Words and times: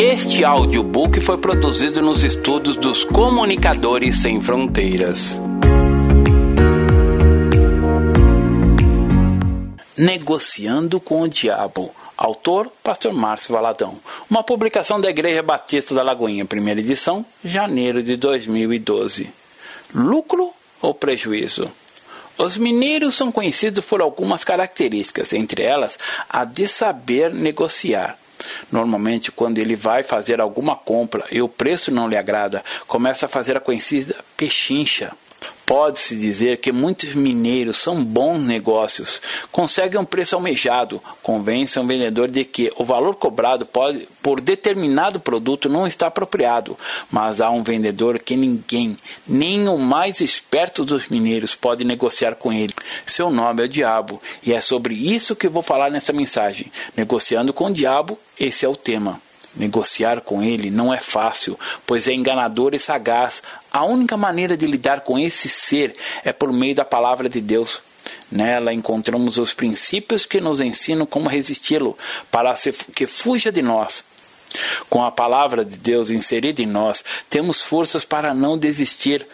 Este 0.00 0.44
audiobook 0.44 1.20
foi 1.20 1.38
produzido 1.38 2.00
nos 2.00 2.22
estudos 2.22 2.76
dos 2.76 3.02
Comunicadores 3.02 4.18
Sem 4.18 4.40
Fronteiras. 4.40 5.40
Negociando 9.96 11.00
com 11.00 11.22
o 11.22 11.28
Diabo. 11.28 11.92
Autor, 12.16 12.70
Pastor 12.80 13.12
Márcio 13.12 13.52
Valadão. 13.52 13.98
Uma 14.30 14.44
publicação 14.44 15.00
da 15.00 15.10
Igreja 15.10 15.42
Batista 15.42 15.92
da 15.96 16.04
Lagoinha, 16.04 16.44
primeira 16.44 16.78
edição, 16.78 17.26
janeiro 17.44 18.00
de 18.00 18.14
2012. 18.14 19.28
Lucro 19.92 20.52
ou 20.80 20.94
prejuízo? 20.94 21.68
Os 22.38 22.56
mineiros 22.56 23.16
são 23.16 23.32
conhecidos 23.32 23.84
por 23.84 24.00
algumas 24.00 24.44
características, 24.44 25.32
entre 25.32 25.64
elas 25.64 25.98
a 26.28 26.44
de 26.44 26.68
saber 26.68 27.34
negociar. 27.34 28.16
Normalmente, 28.70 29.32
quando 29.32 29.58
ele 29.58 29.76
vai 29.76 30.02
fazer 30.02 30.40
alguma 30.40 30.76
compra 30.76 31.24
e 31.30 31.40
o 31.40 31.48
preço 31.48 31.90
não 31.90 32.08
lhe 32.08 32.16
agrada, 32.16 32.64
começa 32.86 33.26
a 33.26 33.28
fazer 33.28 33.56
a 33.56 33.60
conhecida 33.60 34.16
pechincha. 34.36 35.12
Pode-se 35.68 36.16
dizer 36.16 36.56
que 36.56 36.72
muitos 36.72 37.14
mineiros 37.14 37.76
são 37.76 38.02
bons 38.02 38.38
negócios, 38.38 39.20
conseguem 39.52 40.00
um 40.00 40.04
preço 40.04 40.34
almejado, 40.34 40.98
convencem 41.22 41.82
o 41.82 41.86
vendedor 41.86 42.30
de 42.30 42.42
que 42.42 42.72
o 42.76 42.84
valor 42.84 43.14
cobrado 43.16 43.66
pode, 43.66 44.08
por 44.22 44.40
determinado 44.40 45.20
produto 45.20 45.68
não 45.68 45.86
está 45.86 46.06
apropriado, 46.06 46.74
mas 47.10 47.42
há 47.42 47.50
um 47.50 47.62
vendedor 47.62 48.18
que 48.18 48.34
ninguém, 48.34 48.96
nem 49.26 49.68
o 49.68 49.76
mais 49.76 50.22
esperto 50.22 50.86
dos 50.86 51.08
mineiros, 51.08 51.54
pode 51.54 51.84
negociar 51.84 52.34
com 52.34 52.50
ele. 52.50 52.72
Seu 53.04 53.30
nome 53.30 53.62
é 53.62 53.66
o 53.66 53.68
diabo, 53.68 54.22
e 54.42 54.54
é 54.54 54.62
sobre 54.62 54.94
isso 54.94 55.36
que 55.36 55.48
vou 55.48 55.62
falar 55.62 55.90
nessa 55.90 56.14
mensagem. 56.14 56.72
Negociando 56.96 57.52
com 57.52 57.66
o 57.66 57.74
diabo, 57.74 58.18
esse 58.40 58.64
é 58.64 58.68
o 58.68 58.74
tema. 58.74 59.20
Negociar 59.58 60.20
com 60.20 60.42
ele 60.42 60.70
não 60.70 60.94
é 60.94 61.00
fácil, 61.00 61.58
pois 61.84 62.06
é 62.06 62.12
enganador 62.12 62.74
e 62.74 62.78
sagaz. 62.78 63.42
A 63.72 63.84
única 63.84 64.16
maneira 64.16 64.56
de 64.56 64.66
lidar 64.66 65.00
com 65.00 65.18
esse 65.18 65.48
ser 65.48 65.96
é 66.24 66.32
por 66.32 66.52
meio 66.52 66.76
da 66.76 66.84
palavra 66.84 67.28
de 67.28 67.40
Deus. 67.40 67.82
Nela 68.30 68.72
encontramos 68.72 69.36
os 69.36 69.52
princípios 69.52 70.24
que 70.24 70.40
nos 70.40 70.60
ensinam 70.60 71.04
como 71.04 71.28
resisti-lo, 71.28 71.98
para 72.30 72.54
que 72.94 73.06
fuja 73.06 73.50
de 73.50 73.60
nós. 73.60 74.04
Com 74.88 75.04
a 75.04 75.10
palavra 75.10 75.64
de 75.64 75.76
Deus 75.76 76.10
inserida 76.10 76.62
em 76.62 76.66
nós, 76.66 77.04
temos 77.28 77.62
forças 77.62 78.04
para 78.04 78.32
não 78.32 78.56
desistir, 78.56 79.26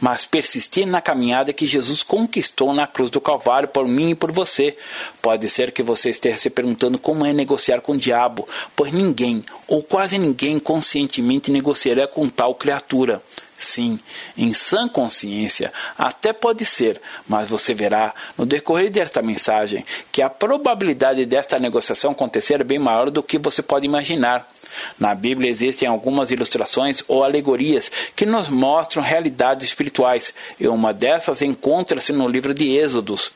mas 0.00 0.26
persistir 0.26 0.86
na 0.86 1.00
caminhada 1.00 1.52
que 1.52 1.66
Jesus 1.66 2.02
conquistou 2.02 2.72
na 2.72 2.86
cruz 2.86 3.10
do 3.10 3.20
Calvário 3.20 3.68
por 3.68 3.86
mim 3.86 4.10
e 4.10 4.14
por 4.14 4.32
você. 4.32 4.76
Pode 5.20 5.48
ser 5.48 5.72
que 5.72 5.82
você 5.82 6.10
esteja 6.10 6.36
se 6.36 6.50
perguntando 6.50 6.98
como 6.98 7.24
é 7.24 7.32
negociar 7.32 7.80
com 7.80 7.92
o 7.92 7.98
diabo, 7.98 8.48
pois 8.76 8.92
ninguém, 8.92 9.44
ou 9.66 9.82
quase 9.82 10.18
ninguém, 10.18 10.58
conscientemente 10.58 11.50
negociará 11.50 12.06
com 12.06 12.28
tal 12.28 12.54
criatura. 12.54 13.22
Sim, 13.56 13.98
em 14.36 14.52
sã 14.52 14.88
consciência, 14.88 15.72
até 15.96 16.32
pode 16.32 16.66
ser, 16.66 17.00
mas 17.26 17.48
você 17.48 17.72
verá 17.72 18.12
no 18.36 18.44
decorrer 18.44 18.90
desta 18.90 19.22
mensagem 19.22 19.86
que 20.10 20.20
a 20.20 20.28
probabilidade 20.28 21.24
desta 21.24 21.58
negociação 21.58 22.12
acontecer 22.12 22.60
é 22.60 22.64
bem 22.64 22.78
maior 22.78 23.10
do 23.10 23.22
que 23.22 23.38
você 23.38 23.62
pode 23.62 23.86
imaginar. 23.86 24.52
Na 24.98 25.14
Bíblia 25.14 25.50
existem 25.50 25.88
algumas 25.88 26.30
ilustrações 26.30 27.02
ou 27.08 27.24
alegorias 27.24 27.90
que 28.14 28.26
nos 28.26 28.48
mostram 28.48 29.02
realidades 29.02 29.66
espirituais, 29.66 30.34
e 30.58 30.68
uma 30.68 30.92
dessas 30.92 31.42
encontra-se 31.42 32.12
no 32.12 32.28
livro 32.28 32.54
de 32.54 32.70
Êxodos. 32.76 33.32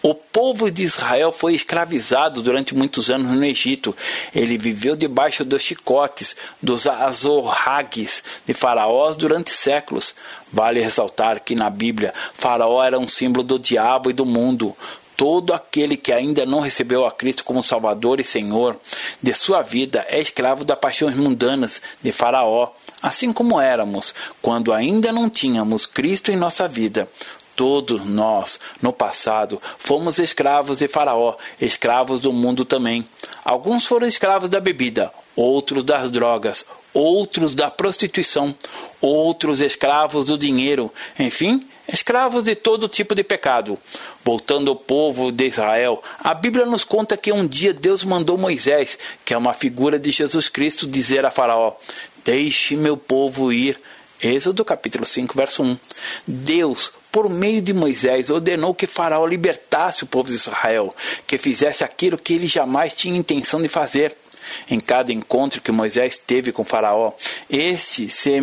O 0.00 0.14
povo 0.14 0.70
de 0.70 0.84
Israel 0.84 1.32
foi 1.32 1.54
escravizado 1.54 2.40
durante 2.40 2.72
muitos 2.72 3.10
anos 3.10 3.32
no 3.32 3.44
Egito. 3.44 3.96
Ele 4.32 4.56
viveu 4.56 4.94
debaixo 4.94 5.44
dos 5.44 5.60
chicotes, 5.60 6.36
dos 6.62 6.86
azorragues 6.86 8.22
de 8.46 8.54
faraós 8.54 9.16
durante 9.16 9.50
séculos. 9.50 10.14
Vale 10.52 10.80
ressaltar 10.80 11.40
que 11.40 11.56
na 11.56 11.68
Bíblia, 11.68 12.14
Faraó 12.34 12.82
era 12.82 12.98
um 12.98 13.08
símbolo 13.08 13.42
do 13.42 13.58
diabo 13.58 14.08
e 14.08 14.12
do 14.12 14.24
mundo. 14.24 14.76
Todo 15.18 15.52
aquele 15.52 15.96
que 15.96 16.12
ainda 16.12 16.46
não 16.46 16.60
recebeu 16.60 17.04
a 17.04 17.10
Cristo 17.10 17.42
como 17.42 17.60
Salvador 17.60 18.20
e 18.20 18.24
Senhor 18.24 18.76
de 19.20 19.34
sua 19.34 19.62
vida 19.62 20.06
é 20.08 20.20
escravo 20.20 20.64
das 20.64 20.78
paixões 20.78 21.16
mundanas 21.16 21.82
de 22.00 22.12
Faraó, 22.12 22.70
assim 23.02 23.32
como 23.32 23.60
éramos 23.60 24.14
quando 24.40 24.72
ainda 24.72 25.10
não 25.10 25.28
tínhamos 25.28 25.86
Cristo 25.86 26.30
em 26.30 26.36
nossa 26.36 26.68
vida. 26.68 27.10
Todos 27.56 28.06
nós, 28.06 28.60
no 28.80 28.92
passado, 28.92 29.60
fomos 29.76 30.20
escravos 30.20 30.78
de 30.78 30.86
Faraó, 30.86 31.34
escravos 31.60 32.20
do 32.20 32.32
mundo 32.32 32.64
também. 32.64 33.04
Alguns 33.44 33.86
foram 33.86 34.06
escravos 34.06 34.48
da 34.48 34.60
bebida, 34.60 35.12
outros 35.34 35.82
das 35.82 36.12
drogas, 36.12 36.64
outros 36.94 37.56
da 37.56 37.68
prostituição, 37.72 38.54
outros 39.00 39.60
escravos 39.60 40.26
do 40.26 40.38
dinheiro, 40.38 40.92
enfim, 41.18 41.67
escravos 41.88 42.44
de 42.44 42.54
todo 42.54 42.88
tipo 42.88 43.14
de 43.14 43.24
pecado. 43.24 43.78
Voltando 44.24 44.70
ao 44.70 44.76
povo 44.76 45.32
de 45.32 45.46
Israel, 45.46 46.02
a 46.18 46.34
Bíblia 46.34 46.66
nos 46.66 46.84
conta 46.84 47.16
que 47.16 47.32
um 47.32 47.46
dia 47.46 47.72
Deus 47.72 48.04
mandou 48.04 48.36
Moisés, 48.36 48.98
que 49.24 49.32
é 49.32 49.38
uma 49.38 49.54
figura 49.54 49.98
de 49.98 50.10
Jesus 50.10 50.48
Cristo, 50.48 50.86
dizer 50.86 51.24
a 51.24 51.30
Faraó: 51.30 51.72
Deixe 52.24 52.76
meu 52.76 52.96
povo 52.96 53.52
ir. 53.52 53.80
Êxodo 54.20 54.64
capítulo 54.64 55.06
5, 55.06 55.36
verso 55.36 55.62
1. 55.62 55.78
Deus 56.26 56.92
por 57.10 57.28
meio 57.28 57.62
de 57.62 57.72
Moisés, 57.72 58.30
ordenou 58.30 58.74
que 58.74 58.86
Faraó 58.86 59.26
libertasse 59.26 60.04
o 60.04 60.06
povo 60.06 60.28
de 60.28 60.34
Israel, 60.34 60.94
que 61.26 61.38
fizesse 61.38 61.82
aquilo 61.82 62.18
que 62.18 62.34
ele 62.34 62.46
jamais 62.46 62.94
tinha 62.94 63.18
intenção 63.18 63.60
de 63.60 63.68
fazer. 63.68 64.16
Em 64.70 64.80
cada 64.80 65.12
encontro 65.12 65.60
que 65.60 65.70
Moisés 65.70 66.16
teve 66.16 66.52
com 66.52 66.64
Faraó, 66.64 67.12
este 67.50 68.08
se 68.08 68.40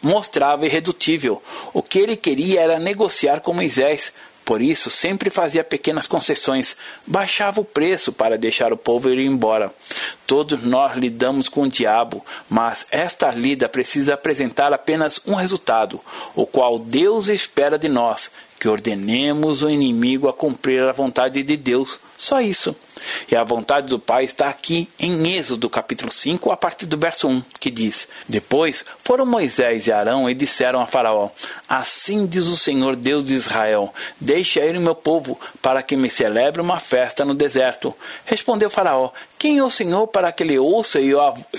mostrava 0.00 0.64
irredutível. 0.64 1.42
O 1.74 1.82
que 1.82 1.98
ele 1.98 2.16
queria 2.16 2.62
era 2.62 2.78
negociar 2.78 3.40
com 3.40 3.52
Moisés, 3.52 4.14
por 4.44 4.60
isso, 4.60 4.90
sempre 4.90 5.30
fazia 5.30 5.62
pequenas 5.62 6.06
concessões, 6.06 6.76
baixava 7.06 7.60
o 7.60 7.64
preço 7.64 8.12
para 8.12 8.36
deixar 8.36 8.72
o 8.72 8.76
povo 8.76 9.08
ir 9.08 9.18
embora. 9.18 9.72
Todos 10.26 10.62
nós 10.62 10.96
lidamos 10.96 11.48
com 11.48 11.62
o 11.62 11.68
diabo, 11.68 12.24
mas 12.50 12.86
esta 12.90 13.30
lida 13.30 13.68
precisa 13.68 14.14
apresentar 14.14 14.72
apenas 14.72 15.20
um 15.26 15.34
resultado, 15.34 16.00
o 16.34 16.44
qual 16.44 16.78
Deus 16.78 17.28
espera 17.28 17.78
de 17.78 17.88
nós, 17.88 18.30
que 18.62 18.68
ordenemos 18.68 19.64
o 19.64 19.68
inimigo 19.68 20.28
a 20.28 20.32
cumprir 20.32 20.84
a 20.84 20.92
vontade 20.92 21.42
de 21.42 21.56
Deus. 21.56 21.98
Só 22.16 22.40
isso. 22.40 22.76
E 23.28 23.34
a 23.34 23.42
vontade 23.42 23.88
do 23.88 23.98
Pai 23.98 24.22
está 24.22 24.48
aqui 24.48 24.88
em 25.00 25.34
Êxodo 25.36 25.68
capítulo 25.68 26.12
5, 26.12 26.52
a 26.52 26.56
partir 26.56 26.86
do 26.86 26.96
verso 26.96 27.26
1, 27.26 27.42
que 27.58 27.72
diz: 27.72 28.06
Depois 28.28 28.84
foram 29.02 29.26
Moisés 29.26 29.88
e 29.88 29.92
Arão 29.92 30.30
e 30.30 30.34
disseram 30.34 30.80
a 30.80 30.86
Faraó: 30.86 31.30
Assim 31.68 32.24
diz 32.24 32.46
o 32.46 32.56
Senhor 32.56 32.94
Deus 32.94 33.24
de 33.24 33.34
Israel: 33.34 33.92
Deixe 34.20 34.60
ir 34.60 34.76
o 34.76 34.80
meu 34.80 34.94
povo, 34.94 35.36
para 35.60 35.82
que 35.82 35.96
me 35.96 36.08
celebre 36.08 36.62
uma 36.62 36.78
festa 36.78 37.24
no 37.24 37.34
deserto. 37.34 37.92
Respondeu 38.24 38.70
Faraó: 38.70 39.10
Quem 39.36 39.58
é 39.58 39.64
o 39.64 39.70
Senhor 39.70 40.06
para 40.06 40.30
que 40.30 40.44
ele 40.44 40.56
ouça 40.56 41.00
e 41.00 41.12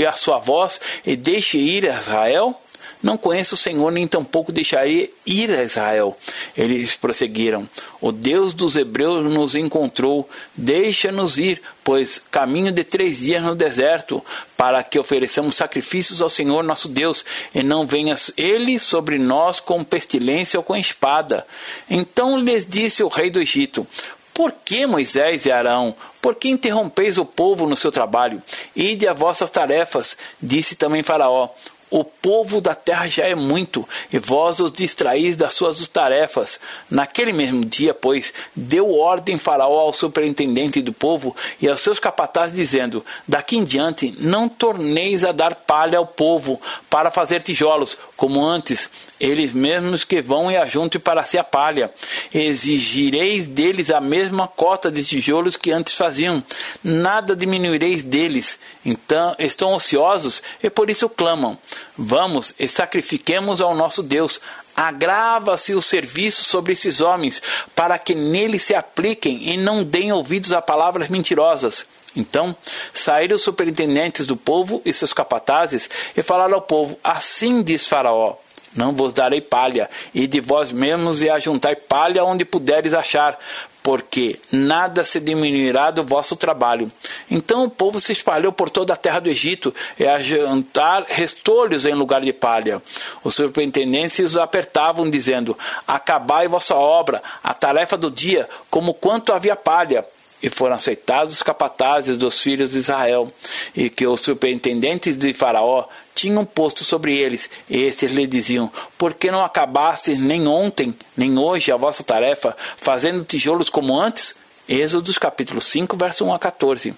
a 0.05 0.13
sua 0.13 0.37
voz 0.37 0.79
e 1.05 1.17
deixe 1.17 1.57
ir 1.57 1.83
Israel? 1.83 2.57
Não 3.03 3.17
conheço 3.17 3.55
o 3.55 3.57
Senhor, 3.57 3.91
nem 3.91 4.07
tampouco 4.07 4.49
deixarei 4.49 5.13
ir 5.25 5.51
a 5.51 5.61
Israel. 5.61 6.17
Eles 6.55 6.95
prosseguiram: 6.95 7.67
O 7.99 8.13
Deus 8.13 8.53
dos 8.53 8.77
Hebreus 8.77 9.29
nos 9.29 9.55
encontrou, 9.55 10.27
deixa-nos 10.55 11.37
ir, 11.37 11.61
pois 11.83 12.21
caminho 12.31 12.71
de 12.71 12.85
três 12.85 13.17
dias 13.17 13.43
no 13.43 13.55
deserto, 13.55 14.23
para 14.55 14.81
que 14.81 14.97
ofereçamos 14.97 15.55
sacrifícios 15.55 16.21
ao 16.21 16.29
Senhor 16.29 16.63
nosso 16.63 16.87
Deus, 16.87 17.25
e 17.53 17.61
não 17.61 17.85
venha 17.85 18.15
ele 18.37 18.79
sobre 18.79 19.17
nós 19.17 19.59
com 19.59 19.83
pestilência 19.83 20.57
ou 20.57 20.63
com 20.63 20.75
espada. 20.75 21.45
Então 21.89 22.39
lhes 22.39 22.65
disse 22.65 23.03
o 23.03 23.09
rei 23.09 23.29
do 23.29 23.41
Egito: 23.41 23.85
por 24.33 24.51
que 24.51 24.87
Moisés 24.87 25.45
e 25.45 25.51
Arão? 25.51 25.95
Por 26.19 26.33
que 26.33 26.49
interrompeis 26.49 27.19
o 27.19 27.25
povo 27.25 27.67
no 27.67 27.75
seu 27.75 27.91
trabalho? 27.91 28.41
Ide 28.75 29.07
a 29.07 29.13
vossas 29.13 29.51
tarefas, 29.51 30.17
disse 30.41 30.75
também 30.75 31.03
Faraó. 31.03 31.49
O 31.95 32.03
povo 32.03 32.59
da 32.59 32.73
terra 32.73 33.07
já 33.07 33.27
é 33.27 33.35
muito, 33.35 33.87
e 34.11 34.17
vós 34.17 34.59
os 34.59 34.71
distraís 34.71 35.35
das 35.35 35.53
suas 35.53 35.87
tarefas. 35.87 36.59
Naquele 36.89 37.31
mesmo 37.31 37.63
dia, 37.63 37.93
pois, 37.93 38.33
deu 38.55 38.97
ordem 38.97 39.37
Faraó 39.37 39.81
ao 39.81 39.93
superintendente 39.93 40.81
do 40.81 40.91
povo 40.91 41.35
e 41.61 41.69
aos 41.69 41.81
seus 41.81 41.99
capatazes, 41.99 42.55
dizendo: 42.55 43.05
Daqui 43.27 43.57
em 43.57 43.63
diante 43.63 44.11
não 44.17 44.49
torneis 44.49 45.23
a 45.23 45.31
dar 45.31 45.53
palha 45.53 45.99
ao 45.99 46.07
povo 46.07 46.59
para 46.89 47.11
fazer 47.11 47.43
tijolos, 47.43 47.95
como 48.17 48.43
antes, 48.43 48.89
eles 49.23 49.53
mesmos 49.53 50.03
que 50.03 50.21
vão 50.21 50.51
e 50.51 50.57
ajuntem 50.57 50.99
para 50.99 51.23
si 51.23 51.37
a 51.37 51.43
palha. 51.45 51.89
Exigireis 52.33 53.47
deles 53.47 53.89
a 53.89 54.01
mesma 54.01 54.49
cota 54.49 54.91
de 54.91 55.01
tijolos 55.01 55.55
que 55.55 55.71
antes 55.71 55.93
faziam. 55.93 56.43
Nada 56.83 57.33
diminuireis 57.33 58.03
deles. 58.03 58.59
Então 58.85 59.33
estão 59.39 59.73
ociosos 59.73 60.43
e 60.61 60.69
por 60.69 60.89
isso 60.89 61.07
clamam. 61.07 61.57
Vamos 61.97 62.53
e 62.59 62.67
sacrifiquemos 62.67 63.61
ao 63.61 63.73
nosso 63.73 64.03
Deus. 64.03 64.41
Agrava-se 64.75 65.73
o 65.73 65.81
serviço 65.81 66.43
sobre 66.43 66.73
esses 66.73 66.99
homens, 66.99 67.41
para 67.73 67.97
que 67.97 68.13
nele 68.13 68.59
se 68.59 68.75
apliquem 68.75 69.51
e 69.51 69.55
não 69.55 69.85
deem 69.85 70.11
ouvidos 70.11 70.51
a 70.51 70.61
palavras 70.61 71.07
mentirosas. 71.07 71.85
Então 72.15 72.55
saíram 72.93 73.35
os 73.35 73.41
superintendentes 73.41 74.25
do 74.25 74.35
povo 74.35 74.81
e 74.83 74.93
seus 74.93 75.13
capatazes 75.13 75.89
e 76.15 76.21
falaram 76.21 76.55
ao 76.55 76.61
povo: 76.61 76.99
Assim 77.03 77.63
diz 77.63 77.87
Faraó: 77.87 78.35
Não 78.75 78.93
vos 78.93 79.13
darei 79.13 79.41
palha, 79.41 79.89
e 80.13 80.25
de 80.25 80.39
vós 80.39 80.71
mesmos 80.71 81.21
e 81.21 81.29
ajuntai 81.29 81.75
palha 81.75 82.23
onde 82.23 82.43
puderes 82.43 82.93
achar, 82.93 83.37
porque 83.83 84.39
nada 84.51 85.03
se 85.03 85.19
diminuirá 85.19 85.91
do 85.91 86.03
vosso 86.03 86.35
trabalho. 86.35 86.91
Então 87.29 87.65
o 87.65 87.69
povo 87.69 87.99
se 87.99 88.11
espalhou 88.11 88.51
por 88.51 88.69
toda 88.69 88.93
a 88.93 88.97
terra 88.97 89.19
do 89.19 89.29
Egito, 89.29 89.73
e 89.99 90.05
a 90.05 90.17
jantar 90.17 91.05
restolhos 91.07 91.85
em 91.85 91.93
lugar 91.93 92.21
de 92.21 92.33
palha. 92.33 92.81
Os 93.23 93.35
superintendentes 93.35 94.19
os 94.19 94.37
apertavam, 94.37 95.09
dizendo: 95.09 95.57
Acabai 95.87 96.47
vossa 96.47 96.75
obra, 96.75 97.21
a 97.43 97.53
tarefa 97.53 97.97
do 97.97 98.09
dia, 98.09 98.49
como 98.71 98.93
quanto 98.93 99.33
havia 99.33 99.55
palha 99.55 100.05
e 100.43 100.49
foram 100.49 100.75
aceitados 100.75 101.31
os 101.31 101.41
capatazes 101.41 102.17
dos 102.17 102.41
filhos 102.41 102.71
de 102.71 102.79
Israel, 102.79 103.29
e 103.73 103.89
que 103.89 104.05
os 104.05 104.19
superintendentes 104.19 105.15
de 105.15 105.33
Faraó 105.33 105.85
tinham 106.13 106.45
posto 106.45 106.83
sobre 106.83 107.17
eles. 107.17 107.49
Estes 107.69 108.11
lhe 108.11 108.27
diziam: 108.27 108.71
Por 108.97 109.13
que 109.13 109.31
não 109.31 109.43
acabastes 109.43 110.17
nem 110.17 110.47
ontem, 110.47 110.93
nem 111.15 111.37
hoje 111.37 111.71
a 111.71 111.77
vossa 111.77 112.03
tarefa, 112.03 112.55
fazendo 112.77 113.23
tijolos 113.23 113.69
como 113.69 113.99
antes? 113.99 114.35
Êxodos 114.67 115.17
capítulo 115.17 115.59
5, 115.59 115.97
verso 115.97 116.25
1 116.25 116.33
a 116.33 116.39
14. 116.39 116.93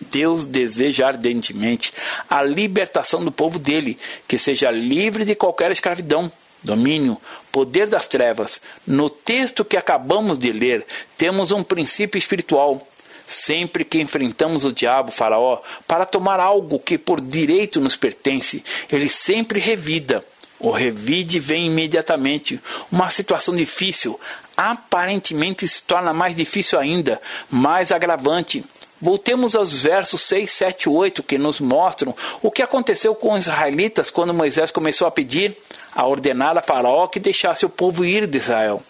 Deus 0.00 0.46
deseja 0.46 1.08
ardentemente 1.08 1.92
a 2.30 2.42
libertação 2.42 3.24
do 3.24 3.32
povo 3.32 3.58
dele, 3.58 3.98
que 4.26 4.38
seja 4.38 4.70
livre 4.70 5.24
de 5.24 5.34
qualquer 5.34 5.72
escravidão, 5.72 6.30
domínio, 6.62 7.20
poder 7.50 7.88
das 7.88 8.06
trevas. 8.06 8.60
No 8.86 9.10
texto 9.10 9.64
que 9.64 9.76
acabamos 9.76 10.38
de 10.38 10.52
ler, 10.52 10.86
temos 11.16 11.50
um 11.50 11.62
princípio 11.62 12.18
espiritual. 12.18 12.80
Sempre 13.28 13.84
que 13.84 14.00
enfrentamos 14.00 14.64
o 14.64 14.72
diabo, 14.72 15.12
Faraó, 15.12 15.60
para 15.86 16.06
tomar 16.06 16.40
algo 16.40 16.78
que 16.78 16.96
por 16.96 17.20
direito 17.20 17.78
nos 17.78 17.94
pertence, 17.94 18.64
ele 18.90 19.06
sempre 19.06 19.60
revida. 19.60 20.24
O 20.58 20.70
revide 20.70 21.38
vem 21.38 21.66
imediatamente. 21.66 22.58
Uma 22.90 23.10
situação 23.10 23.54
difícil 23.54 24.18
aparentemente 24.56 25.68
se 25.68 25.82
torna 25.82 26.14
mais 26.14 26.34
difícil 26.34 26.78
ainda, 26.78 27.20
mais 27.50 27.92
agravante. 27.92 28.64
Voltemos 28.98 29.54
aos 29.54 29.74
versos 29.74 30.22
6, 30.22 30.50
7 30.50 30.82
e 30.84 30.88
8 30.88 31.22
que 31.22 31.36
nos 31.36 31.60
mostram 31.60 32.16
o 32.40 32.50
que 32.50 32.62
aconteceu 32.62 33.14
com 33.14 33.34
os 33.34 33.46
israelitas 33.46 34.10
quando 34.10 34.32
Moisés 34.32 34.70
começou 34.70 35.06
a 35.06 35.10
pedir, 35.10 35.54
a 35.94 36.06
ordenar 36.06 36.56
a 36.56 36.62
Faraó 36.62 37.06
que 37.08 37.20
deixasse 37.20 37.66
o 37.66 37.68
povo 37.68 38.06
ir 38.06 38.26
de 38.26 38.38
Israel. 38.38 38.82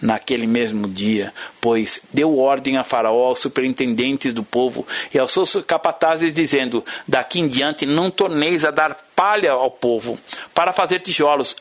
Naquele 0.00 0.46
mesmo 0.46 0.88
dia, 0.88 1.32
pois 1.60 2.02
deu 2.12 2.38
ordem 2.38 2.76
a 2.76 2.84
Faraó, 2.84 3.26
aos 3.26 3.38
superintendentes 3.38 4.32
do 4.32 4.42
povo 4.42 4.86
e 5.12 5.18
aos 5.18 5.32
seus 5.32 5.56
capatazes, 5.66 6.32
dizendo: 6.32 6.84
Daqui 7.06 7.40
em 7.40 7.46
diante 7.46 7.86
não 7.86 8.10
torneis 8.10 8.64
a 8.64 8.70
dar 8.70 8.96
palha 9.14 9.52
ao 9.52 9.70
povo 9.70 10.18
para 10.54 10.72
fazer 10.72 11.00
tijolos, 11.00 11.56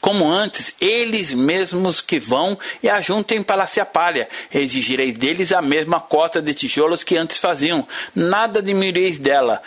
como 0.00 0.30
antes, 0.30 0.74
eles 0.80 1.34
mesmos 1.34 2.00
que 2.00 2.18
vão 2.18 2.58
e 2.82 2.88
ajuntem 2.88 3.42
para 3.42 3.66
se 3.66 3.80
a 3.80 3.86
palha. 3.86 4.28
Exigireis 4.52 5.16
deles 5.16 5.52
a 5.52 5.60
mesma 5.60 6.00
cota 6.00 6.40
de 6.40 6.54
tijolos 6.54 7.02
que 7.02 7.16
antes 7.16 7.38
faziam. 7.38 7.86
Nada 8.14 8.62
diminuireis 8.62 9.18
dela 9.18 9.60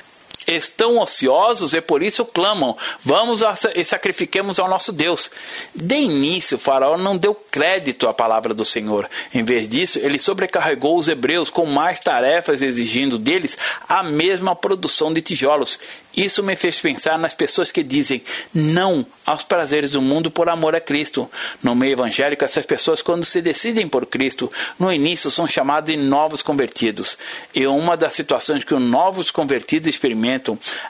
estão 0.47 0.99
ociosos 0.99 1.73
e 1.73 1.81
por 1.81 2.01
isso 2.01 2.25
clamam: 2.25 2.75
Vamos 3.03 3.41
e 3.75 3.83
sacrifiquemos 3.83 4.59
ao 4.59 4.69
nosso 4.69 4.91
Deus. 4.91 5.29
De 5.73 5.95
início, 5.95 6.57
o 6.57 6.59
Faraó 6.59 6.97
não 6.97 7.17
deu 7.17 7.33
crédito 7.33 8.07
à 8.07 8.13
palavra 8.13 8.53
do 8.53 8.65
Senhor. 8.65 9.09
Em 9.33 9.43
vez 9.43 9.67
disso, 9.67 9.99
ele 9.99 10.19
sobrecarregou 10.19 10.97
os 10.97 11.07
hebreus 11.07 11.49
com 11.49 11.65
mais 11.65 11.99
tarefas, 11.99 12.61
exigindo 12.61 13.17
deles 13.17 13.57
a 13.87 14.03
mesma 14.03 14.55
produção 14.55 15.13
de 15.13 15.21
tijolos. 15.21 15.79
Isso 16.15 16.43
me 16.43 16.55
fez 16.57 16.81
pensar 16.81 17.17
nas 17.17 17.33
pessoas 17.33 17.71
que 17.71 17.81
dizem 17.81 18.21
não 18.53 19.05
aos 19.25 19.43
prazeres 19.43 19.89
do 19.89 20.01
mundo 20.01 20.29
por 20.29 20.49
amor 20.49 20.75
a 20.75 20.81
Cristo. 20.81 21.29
No 21.63 21.73
meio 21.73 21.93
evangélico, 21.93 22.43
essas 22.43 22.65
pessoas, 22.65 23.01
quando 23.01 23.23
se 23.23 23.41
decidem 23.41 23.87
por 23.87 24.05
Cristo, 24.05 24.51
no 24.77 24.91
início 24.91 25.31
são 25.31 25.47
chamadas 25.47 25.95
de 25.95 26.01
novos 26.01 26.41
convertidos. 26.41 27.17
E 27.55 27.65
uma 27.65 27.95
das 27.95 28.13
situações 28.13 28.63
que 28.63 28.73
os 28.73 28.81
novos 28.81 29.31
convertidos 29.31 29.87
experimentam 29.87 30.31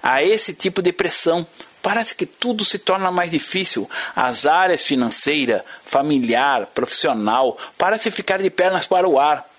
a 0.02 0.24
esse 0.24 0.54
tipo 0.54 0.82
de 0.82 0.92
pressão 0.92 1.46
Parece 1.82 2.14
que 2.14 2.26
tudo 2.26 2.64
se 2.64 2.78
torna 2.78 3.10
mais 3.10 3.32
difícil. 3.32 3.90
As 4.16 4.46
áreas 4.46 4.84
financeira, 4.84 5.66
familiar, 5.84 6.68
profissional 6.68 7.58
parecem 7.78 8.12
ficar 8.12 8.38
de 8.38 8.50
pernas 8.52 8.86
para 8.86 9.08
o 9.08 9.20
ar. 9.20 9.50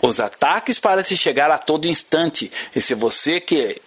Os 0.00 0.20
ataques 0.20 0.78
parecem 0.78 1.16
chegar 1.16 1.50
a 1.50 1.58
todo 1.58 1.88
instante. 1.88 2.50
E 2.74 2.80
se 2.80 2.94
você 2.94 3.40
que 3.40 3.80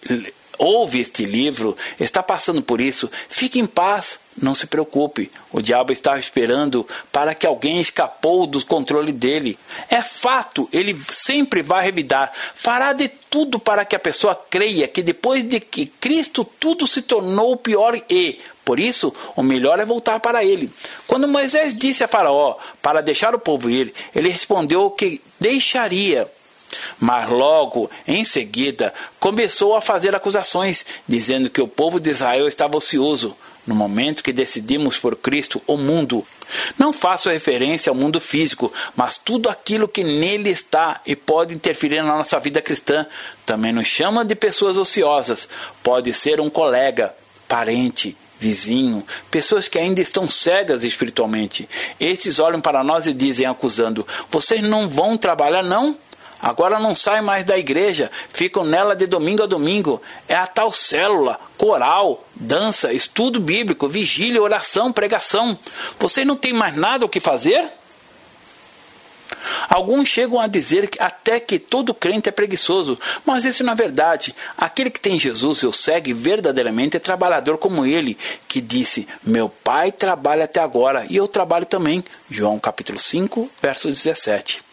ouve 0.58 1.00
este 1.00 1.24
livro, 1.24 1.76
está 1.98 2.22
passando 2.22 2.62
por 2.62 2.80
isso, 2.80 3.10
fique 3.28 3.58
em 3.58 3.66
paz, 3.66 4.20
não 4.40 4.54
se 4.54 4.66
preocupe. 4.66 5.30
O 5.52 5.60
diabo 5.60 5.92
está 5.92 6.18
esperando 6.18 6.86
para 7.10 7.34
que 7.34 7.46
alguém 7.46 7.80
escapou 7.80 8.46
do 8.46 8.64
controle 8.64 9.12
dele. 9.12 9.58
É 9.90 10.02
fato, 10.02 10.68
ele 10.72 10.96
sempre 11.10 11.62
vai 11.62 11.82
revidar. 11.82 12.32
Fará 12.54 12.92
de 12.92 13.08
tudo 13.08 13.58
para 13.58 13.84
que 13.84 13.96
a 13.96 14.00
pessoa 14.00 14.34
creia 14.34 14.88
que 14.88 15.02
depois 15.02 15.44
de 15.44 15.60
que 15.60 15.86
Cristo 15.86 16.44
tudo 16.44 16.86
se 16.86 17.02
tornou 17.02 17.56
pior 17.56 18.00
e, 18.08 18.38
por 18.64 18.78
isso, 18.78 19.12
o 19.36 19.42
melhor 19.42 19.78
é 19.80 19.84
voltar 19.84 20.20
para 20.20 20.44
ele. 20.44 20.70
Quando 21.06 21.28
Moisés 21.28 21.74
disse 21.74 22.04
a 22.04 22.08
Faraó 22.08 22.56
para 22.80 23.02
deixar 23.02 23.34
o 23.34 23.38
povo 23.38 23.68
ir, 23.68 23.92
ele 24.14 24.28
respondeu 24.28 24.90
que 24.90 25.20
deixaria 25.40 26.30
mas 26.98 27.28
logo 27.28 27.90
em 28.06 28.24
seguida 28.24 28.92
começou 29.18 29.76
a 29.76 29.80
fazer 29.80 30.14
acusações, 30.14 30.84
dizendo 31.06 31.50
que 31.50 31.62
o 31.62 31.68
povo 31.68 32.00
de 32.00 32.10
Israel 32.10 32.48
estava 32.48 32.76
ocioso. 32.76 33.36
No 33.64 33.76
momento 33.76 34.24
que 34.24 34.32
decidimos 34.32 34.98
por 34.98 35.14
Cristo 35.14 35.62
o 35.68 35.76
mundo, 35.76 36.26
não 36.76 36.92
faço 36.92 37.30
referência 37.30 37.90
ao 37.90 37.94
mundo 37.94 38.20
físico, 38.20 38.72
mas 38.96 39.16
tudo 39.16 39.48
aquilo 39.48 39.86
que 39.86 40.02
nele 40.02 40.50
está 40.50 41.00
e 41.06 41.14
pode 41.14 41.54
interferir 41.54 42.02
na 42.02 42.16
nossa 42.16 42.40
vida 42.40 42.60
cristã. 42.60 43.06
Também 43.46 43.72
nos 43.72 43.86
chama 43.86 44.24
de 44.24 44.34
pessoas 44.34 44.78
ociosas. 44.78 45.48
Pode 45.80 46.12
ser 46.12 46.40
um 46.40 46.50
colega, 46.50 47.14
parente, 47.46 48.16
vizinho, 48.42 49.06
pessoas 49.30 49.68
que 49.68 49.78
ainda 49.78 50.00
estão 50.00 50.28
cegas 50.28 50.82
espiritualmente. 50.82 51.68
Estes 52.00 52.40
olham 52.40 52.60
para 52.60 52.82
nós 52.82 53.06
e 53.06 53.14
dizem, 53.14 53.46
acusando: 53.46 54.06
Vocês 54.30 54.60
não 54.60 54.88
vão 54.88 55.16
trabalhar, 55.16 55.62
não? 55.62 55.96
Agora 56.42 56.80
não 56.80 56.92
saem 56.92 57.22
mais 57.22 57.44
da 57.44 57.56
igreja, 57.56 58.10
ficam 58.32 58.64
nela 58.64 58.96
de 58.96 59.06
domingo 59.06 59.44
a 59.44 59.46
domingo. 59.46 60.02
É 60.26 60.34
a 60.34 60.44
tal 60.44 60.72
célula, 60.72 61.38
coral, 61.56 62.26
dança, 62.34 62.92
estudo 62.92 63.38
bíblico, 63.38 63.88
vigília, 63.88 64.42
oração, 64.42 64.92
pregação. 64.92 65.56
Você 66.00 66.24
não 66.24 66.34
tem 66.34 66.52
mais 66.52 66.74
nada 66.74 67.06
o 67.06 67.08
que 67.08 67.20
fazer? 67.20 67.64
Alguns 69.68 70.08
chegam 70.08 70.40
a 70.40 70.48
dizer 70.48 70.88
que 70.88 71.00
até 71.00 71.38
que 71.38 71.60
todo 71.60 71.94
crente 71.94 72.28
é 72.28 72.32
preguiçoso, 72.32 72.98
mas 73.24 73.44
isso 73.44 73.62
não 73.62 73.72
é 73.72 73.76
verdade. 73.76 74.34
Aquele 74.58 74.90
que 74.90 75.00
tem 75.00 75.18
Jesus 75.18 75.60
e 75.60 75.66
o 75.66 75.72
segue 75.72 76.12
verdadeiramente 76.12 76.96
é 76.96 77.00
trabalhador 77.00 77.56
como 77.56 77.86
ele, 77.86 78.18
que 78.48 78.60
disse: 78.60 79.06
Meu 79.22 79.48
pai 79.48 79.92
trabalha 79.92 80.44
até 80.44 80.60
agora 80.60 81.06
e 81.08 81.16
eu 81.16 81.28
trabalho 81.28 81.66
também. 81.66 82.04
João 82.28 82.58
capítulo 82.58 82.98
5, 82.98 83.48
verso 83.62 83.88
17 83.88 84.71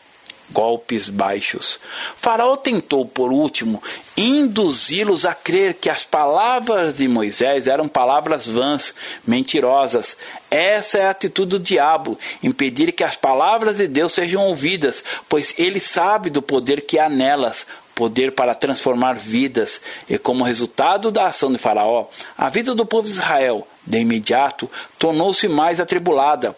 golpes 0.51 1.09
baixos. 1.09 1.79
Faraó 2.15 2.55
tentou, 2.55 3.05
por 3.05 3.31
último, 3.31 3.81
induzi-los 4.17 5.25
a 5.25 5.33
crer 5.33 5.75
que 5.75 5.89
as 5.89 6.03
palavras 6.03 6.97
de 6.97 7.07
Moisés 7.07 7.67
eram 7.67 7.87
palavras 7.87 8.47
vãs, 8.47 8.93
mentirosas. 9.25 10.17
Essa 10.49 10.97
é 10.97 11.05
a 11.07 11.11
atitude 11.11 11.51
do 11.51 11.59
diabo, 11.59 12.17
impedir 12.41 12.91
que 12.91 13.03
as 13.03 13.15
palavras 13.15 13.77
de 13.77 13.87
Deus 13.87 14.13
sejam 14.13 14.43
ouvidas, 14.43 15.03
pois 15.27 15.53
ele 15.57 15.79
sabe 15.79 16.29
do 16.29 16.41
poder 16.41 16.81
que 16.81 16.97
há 16.97 17.07
nelas, 17.07 17.67
poder 17.93 18.31
para 18.31 18.55
transformar 18.55 19.13
vidas, 19.13 19.81
e 20.09 20.17
como 20.17 20.45
resultado 20.45 21.11
da 21.11 21.27
ação 21.27 21.51
de 21.51 21.57
Faraó, 21.57 22.07
a 22.37 22.47
vida 22.47 22.73
do 22.73 22.85
povo 22.85 23.05
de 23.05 23.13
Israel, 23.13 23.67
de 23.85 23.99
imediato, 23.99 24.71
tornou-se 24.97 25.47
mais 25.49 25.81
atribulada, 25.81 26.55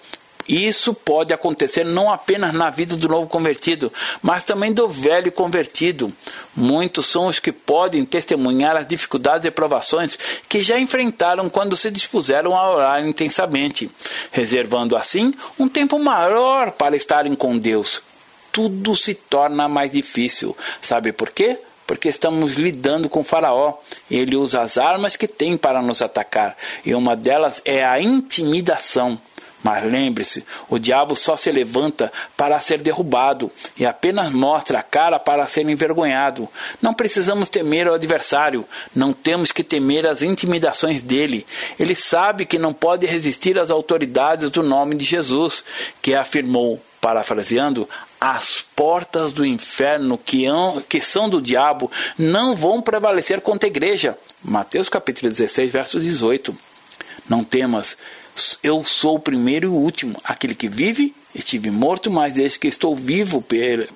isso 0.47 0.93
pode 0.93 1.33
acontecer 1.33 1.83
não 1.83 2.11
apenas 2.11 2.53
na 2.53 2.69
vida 2.69 2.95
do 2.95 3.07
novo 3.07 3.27
convertido, 3.27 3.91
mas 4.21 4.43
também 4.45 4.73
do 4.73 4.87
velho 4.87 5.31
convertido. 5.31 6.11
Muitos 6.55 7.05
são 7.05 7.27
os 7.27 7.39
que 7.39 7.51
podem 7.51 8.03
testemunhar 8.03 8.75
as 8.75 8.85
dificuldades 8.85 9.45
e 9.45 9.51
provações 9.51 10.17
que 10.49 10.61
já 10.61 10.79
enfrentaram 10.79 11.49
quando 11.49 11.77
se 11.77 11.89
dispuseram 11.91 12.55
a 12.55 12.69
orar 12.69 13.05
intensamente, 13.05 13.89
reservando 14.31 14.95
assim 14.95 15.33
um 15.59 15.67
tempo 15.67 15.97
maior 15.99 16.71
para 16.71 16.95
estarem 16.95 17.35
com 17.35 17.57
Deus. 17.57 18.01
Tudo 18.51 18.95
se 18.95 19.13
torna 19.13 19.67
mais 19.67 19.91
difícil. 19.91 20.55
Sabe 20.81 21.13
por 21.13 21.29
quê? 21.29 21.57
porque 21.91 22.07
estamos 22.07 22.53
lidando 22.53 23.09
com 23.09 23.21
Faraó. 23.21 23.73
Ele 24.09 24.37
usa 24.37 24.61
as 24.61 24.77
armas 24.77 25.17
que 25.17 25.27
tem 25.27 25.57
para 25.57 25.81
nos 25.81 26.01
atacar, 26.01 26.55
e 26.85 26.95
uma 26.95 27.17
delas 27.17 27.61
é 27.65 27.83
a 27.85 27.99
intimidação. 27.99 29.19
Mas 29.63 29.83
lembre-se, 29.83 30.43
o 30.69 30.79
diabo 30.79 31.15
só 31.15 31.37
se 31.37 31.51
levanta 31.51 32.11
para 32.35 32.59
ser 32.59 32.81
derrubado 32.81 33.51
e 33.77 33.85
apenas 33.85 34.31
mostra 34.31 34.79
a 34.79 34.83
cara 34.83 35.19
para 35.19 35.45
ser 35.45 35.67
envergonhado. 35.69 36.49
Não 36.81 36.93
precisamos 36.93 37.49
temer 37.49 37.87
o 37.87 37.93
adversário, 37.93 38.65
não 38.95 39.13
temos 39.13 39.51
que 39.51 39.63
temer 39.63 40.07
as 40.07 40.23
intimidações 40.23 41.03
dele. 41.03 41.45
Ele 41.79 41.93
sabe 41.93 42.45
que 42.45 42.57
não 42.57 42.73
pode 42.73 43.05
resistir 43.05 43.59
às 43.59 43.69
autoridades 43.69 44.49
do 44.49 44.63
nome 44.63 44.95
de 44.95 45.05
Jesus, 45.05 45.63
que 46.01 46.15
afirmou, 46.15 46.81
parafraseando, 46.99 47.87
as 48.19 48.61
portas 48.75 49.31
do 49.31 49.45
inferno 49.45 50.17
que, 50.17 51.01
são 51.01 51.27
do 51.27 51.41
diabo 51.41 51.89
não 52.17 52.55
vão 52.55 52.81
prevalecer 52.81 53.41
contra 53.41 53.67
a 53.67 53.71
igreja. 53.71 54.17
Mateus 54.43 54.89
capítulo 54.89 55.31
16, 55.31 55.71
verso 55.71 55.99
18. 55.99 56.55
Não 57.27 57.43
temas, 57.43 57.97
eu 58.63 58.83
sou 58.83 59.15
o 59.15 59.19
primeiro 59.19 59.67
e 59.67 59.69
o 59.69 59.73
último, 59.73 60.17
aquele 60.23 60.55
que 60.55 60.67
vive. 60.67 61.13
Estive 61.33 61.71
morto, 61.71 62.11
mas 62.11 62.33
desde 62.33 62.59
que 62.59 62.67
estou 62.67 62.93
vivo 62.93 63.41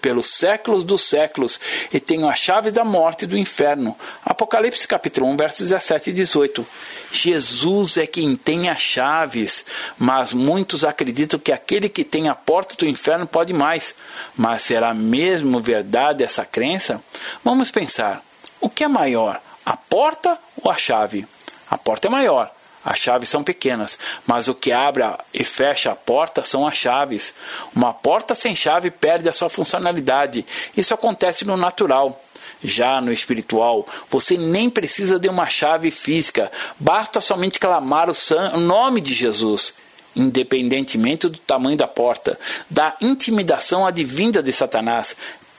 pelos 0.02 0.28
séculos 0.28 0.86
dos 0.86 1.02
séculos 1.04 1.60
e 1.94 2.00
tenho 2.00 2.30
a 2.30 2.34
chave 2.34 2.72
da 2.72 2.86
morte 2.86 3.24
e 3.24 3.28
do 3.28 3.38
inferno. 3.38 3.94
Apocalipse 4.24 4.88
capítulo 4.88 5.28
1, 5.28 5.36
versos 5.36 5.60
17 5.68 6.12
e 6.12 6.14
18. 6.14 6.66
Jesus 7.12 7.98
é 7.98 8.08
quem 8.08 8.38
tem 8.38 8.70
as 8.70 8.80
chaves, 8.80 9.66
mas 10.00 10.32
muitos 10.32 10.86
acreditam 10.86 11.38
que 11.38 11.52
aquele 11.52 11.90
que 11.90 12.06
tem 12.06 12.30
a 12.30 12.36
porta 12.36 12.78
do 12.78 12.88
inferno 12.88 13.28
pode 13.28 13.52
mais. 13.52 13.94
Mas 14.38 14.62
será 14.62 14.94
mesmo 14.94 15.60
verdade 15.60 16.24
essa 16.24 16.46
crença? 16.46 17.04
Vamos 17.44 17.70
pensar. 17.70 18.24
O 18.62 18.70
que 18.70 18.86
é 18.86 18.88
maior, 18.88 19.42
a 19.66 19.76
porta 19.76 20.40
ou 20.64 20.72
a 20.72 20.78
chave? 20.78 21.28
A 21.70 21.78
porta 21.78 22.08
é 22.08 22.10
maior, 22.10 22.55
as 22.86 23.00
chaves 23.00 23.30
são 23.30 23.44
pequenas, 23.44 23.98
mas 24.28 24.48
o 24.48 24.54
que 24.54 24.72
abre 24.72 25.04
e 25.34 25.44
fecha 25.44 25.92
a 25.92 25.96
porta 25.96 26.44
são 26.44 26.68
as 26.68 26.78
chaves. 26.78 27.34
Uma 27.76 27.92
porta 27.92 28.36
sem 28.36 28.56
chave 28.56 28.92
perde 28.92 29.28
a 29.28 29.32
sua 29.32 29.50
funcionalidade. 29.50 30.46
Isso 30.78 30.94
acontece 30.94 31.44
no 31.44 31.58
natural. 31.58 32.22
Já 32.64 33.02
no 33.02 33.12
espiritual, 33.12 33.88
você 34.10 34.38
nem 34.38 34.70
precisa 34.70 35.20
de 35.20 35.28
uma 35.28 35.46
chave 35.48 35.92
física, 35.92 36.52
basta 36.80 37.20
somente 37.20 37.60
clamar 37.60 38.08
o 38.10 38.60
nome 38.60 39.02
de 39.02 39.14
Jesus 39.14 39.74
independentemente 40.16 41.28
do 41.28 41.38
tamanho 41.38 41.76
da 41.76 41.88
porta, 41.88 42.40
da 42.70 42.96
intimidação 43.02 43.86
advinda 43.86 44.42
de 44.42 44.54
Satanás. 44.54 45.16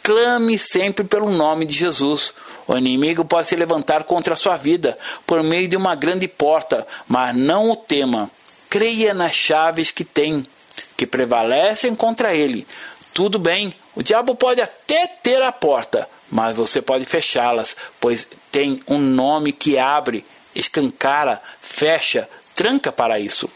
Clame 0.07 0.57
sempre 0.57 1.03
pelo 1.03 1.33
nome 1.33 1.67
de 1.67 1.75
Jesus. 1.75 2.33
O 2.65 2.79
inimigo 2.79 3.25
pode 3.25 3.49
se 3.49 3.57
levantar 3.57 4.05
contra 4.05 4.35
a 4.35 4.37
sua 4.37 4.55
vida 4.55 4.97
por 5.27 5.43
meio 5.43 5.67
de 5.67 5.77
uma 5.77 5.97
grande 5.97 6.29
porta, 6.29 6.87
mas 7.09 7.35
não 7.35 7.73
o 7.73 7.75
tema. 7.75 8.31
Creia 8.71 9.13
nas 9.13 9.33
chaves 9.35 9.91
que 9.91 10.05
tem, 10.05 10.47
que 10.97 11.09
prevalecem 11.09 11.93
contra 11.93 12.33
ele. 12.33 12.65
Tudo 13.13 13.37
bem, 13.37 13.75
o 13.97 14.03
diabo 14.03 14.37
pode 14.37 14.61
até 14.61 15.09
ter 15.09 15.43
a 15.43 15.51
porta, 15.51 16.09
mas 16.31 16.57
você 16.57 16.81
pode 16.81 17.05
fechá-las, 17.05 17.77
pois 17.99 18.29
tem 18.49 18.81
um 18.87 18.99
nome 18.99 19.51
que 19.51 19.77
abre, 19.77 20.25
escancara, 20.55 21.43
fecha, 21.61 22.29
tranca 22.55 22.93
para 22.93 23.19
isso. 23.19 23.51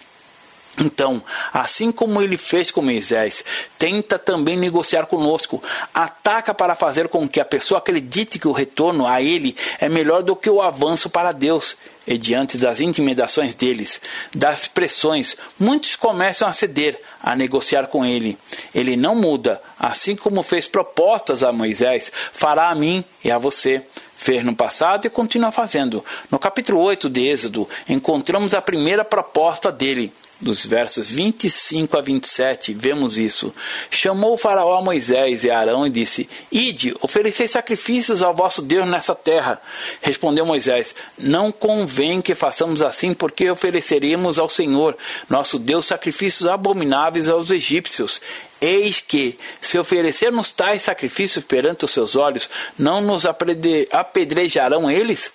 Então, 0.79 1.23
assim 1.53 1.91
como 1.91 2.23
ele 2.23 2.39
fez 2.39 2.71
com 2.71 2.81
Moisés, 2.81 3.45
tenta 3.77 4.19
também 4.19 4.57
negociar 4.57 5.07
conosco. 5.07 5.63
Ataca 5.93 6.55
para 6.55 6.75
fazer 6.75 7.09
com 7.09 7.29
que 7.29 7.41
a 7.41 7.45
pessoa 7.45 7.79
acredite 7.79 8.39
que 8.39 8.49
o 8.49 8.53
retorno 8.53 9.07
a 9.07 9.21
ele 9.21 9.57
é 9.79 9.89
melhor 9.89 10.23
do 10.23 10.37
que 10.37 10.49
o 10.49 10.63
avanço 10.63 11.11
para 11.11 11.33
Deus. 11.33 11.77
E 12.07 12.17
diante 12.17 12.57
das 12.57 12.81
intimidações 12.81 13.55
deles, 13.55 14.01
das 14.35 14.67
pressões, 14.67 15.37
muitos 15.59 15.97
começam 15.97 16.49
a 16.49 16.53
ceder, 16.53 16.99
a 17.23 17.37
negociar 17.37 17.87
com 17.89 18.05
ele. 18.05 18.39
Ele 18.75 18.97
não 18.97 19.15
muda, 19.15 19.61
assim 19.79 20.17
como 20.17 20.43
fez 20.43 20.67
propostas 20.67 21.45
a 21.45 21.53
Moisés, 21.53 22.11
fará 22.33 22.71
a 22.71 22.75
mim 22.75 23.05
e 23.23 23.31
a 23.31 23.39
você 23.39 23.83
fez 24.17 24.45
no 24.45 24.55
passado 24.55 25.07
e 25.07 25.11
continua 25.11 25.53
fazendo. 25.53 26.05
No 26.31 26.39
capítulo 26.39 26.81
8 26.81 27.09
de 27.09 27.27
Êxodo, 27.27 27.69
encontramos 27.89 28.55
a 28.55 28.61
primeira 28.61 29.05
proposta 29.05 29.71
dele 29.71 30.13
dos 30.41 30.65
versos 30.65 31.11
25 31.11 31.99
a 31.99 32.01
27, 32.01 32.73
vemos 32.73 33.19
isso. 33.19 33.55
Chamou 33.91 34.35
o 34.35 34.37
faraó 34.37 34.79
a 34.79 34.83
Moisés 34.83 35.45
e 35.45 35.51
Arão 35.51 35.87
e 35.87 35.91
disse: 35.91 36.29
Ide, 36.51 36.95
oferecei 37.01 37.47
sacrifícios 37.47 38.23
ao 38.23 38.35
vosso 38.35 38.63
Deus 38.63 38.89
nessa 38.89 39.15
terra. 39.15 39.61
Respondeu 40.01 40.47
Moisés: 40.47 40.95
Não 41.19 41.53
convém 41.53 42.23
que 42.23 42.35
façamos 42.35 42.83
assim, 42.83 43.13
porque 43.13 43.51
ofereceremos 43.51 44.39
ao 44.39 44.49
Senhor, 44.49 44.97
nosso 45.29 45.59
Deus, 45.59 45.87
sacrifícios 45.87 46.47
abomináveis 46.47 47.29
aos 47.29 47.51
egípcios. 47.51 48.21
Eis 48.61 49.01
que, 49.01 49.39
se 49.61 49.79
oferecermos 49.79 50.51
tais 50.51 50.83
sacrifícios 50.83 51.45
perante 51.45 51.85
os 51.85 51.91
seus 51.91 52.15
olhos, 52.15 52.49
não 52.79 53.01
nos 53.01 53.25
apedrejarão 53.27 54.91
eles? 54.91 55.33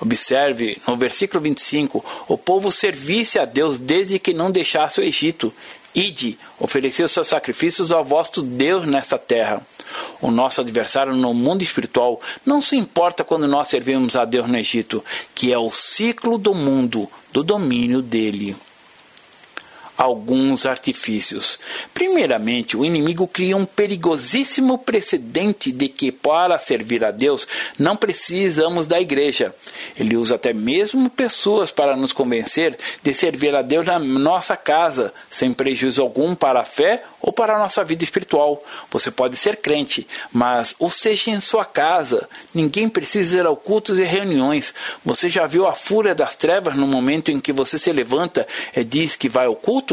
Observe 0.00 0.78
no 0.86 0.96
versículo 0.96 1.42
25: 1.42 2.04
o 2.28 2.36
povo 2.36 2.70
servisse 2.70 3.38
a 3.38 3.44
Deus 3.44 3.78
desde 3.78 4.18
que 4.18 4.34
não 4.34 4.50
deixasse 4.50 5.00
o 5.00 5.04
Egito. 5.04 5.52
Ide, 5.94 6.38
ofereceu 6.60 7.08
seus 7.08 7.28
sacrifícios 7.28 7.90
ao 7.90 8.04
vosso 8.04 8.42
Deus 8.42 8.84
nesta 8.84 9.16
terra. 9.16 9.62
O 10.20 10.30
nosso 10.30 10.60
adversário 10.60 11.14
no 11.14 11.32
mundo 11.32 11.62
espiritual 11.62 12.20
não 12.44 12.60
se 12.60 12.76
importa 12.76 13.24
quando 13.24 13.48
nós 13.48 13.68
servimos 13.68 14.14
a 14.14 14.26
Deus 14.26 14.46
no 14.46 14.58
Egito, 14.58 15.02
que 15.34 15.52
é 15.52 15.58
o 15.58 15.70
ciclo 15.70 16.36
do 16.36 16.54
mundo, 16.54 17.10
do 17.32 17.42
domínio 17.42 18.02
dele 18.02 18.54
alguns 19.96 20.66
artifícios. 20.66 21.58
Primeiramente, 21.94 22.76
o 22.76 22.84
inimigo 22.84 23.26
cria 23.26 23.56
um 23.56 23.64
perigosíssimo 23.64 24.78
precedente 24.78 25.72
de 25.72 25.88
que, 25.88 26.12
para 26.12 26.58
servir 26.58 27.04
a 27.04 27.10
Deus, 27.10 27.46
não 27.78 27.96
precisamos 27.96 28.86
da 28.86 29.00
igreja. 29.00 29.54
Ele 29.98 30.16
usa 30.16 30.34
até 30.34 30.52
mesmo 30.52 31.08
pessoas 31.08 31.70
para 31.70 31.96
nos 31.96 32.12
convencer 32.12 32.76
de 33.02 33.14
servir 33.14 33.54
a 33.54 33.62
Deus 33.62 33.86
na 33.86 33.98
nossa 33.98 34.56
casa, 34.56 35.12
sem 35.30 35.52
prejuízo 35.52 36.02
algum 36.02 36.34
para 36.34 36.60
a 36.60 36.64
fé 36.64 37.02
ou 37.20 37.32
para 37.32 37.56
a 37.56 37.58
nossa 37.58 37.82
vida 37.82 38.04
espiritual. 38.04 38.62
Você 38.90 39.10
pode 39.10 39.36
ser 39.36 39.56
crente, 39.56 40.06
mas 40.32 40.74
ou 40.78 40.90
seja 40.90 41.30
em 41.30 41.40
sua 41.40 41.64
casa. 41.64 42.28
Ninguém 42.54 42.88
precisa 42.88 43.38
ir 43.38 43.46
ao 43.46 43.56
cultos 43.56 43.98
e 43.98 44.04
reuniões. 44.04 44.74
Você 45.04 45.28
já 45.28 45.46
viu 45.46 45.66
a 45.66 45.74
fúria 45.74 46.14
das 46.14 46.34
trevas 46.34 46.76
no 46.76 46.86
momento 46.86 47.30
em 47.30 47.40
que 47.40 47.52
você 47.52 47.78
se 47.78 47.90
levanta 47.92 48.46
e 48.74 48.84
diz 48.84 49.16
que 49.16 49.28
vai 49.28 49.46
ao 49.46 49.56
culto? 49.56 49.85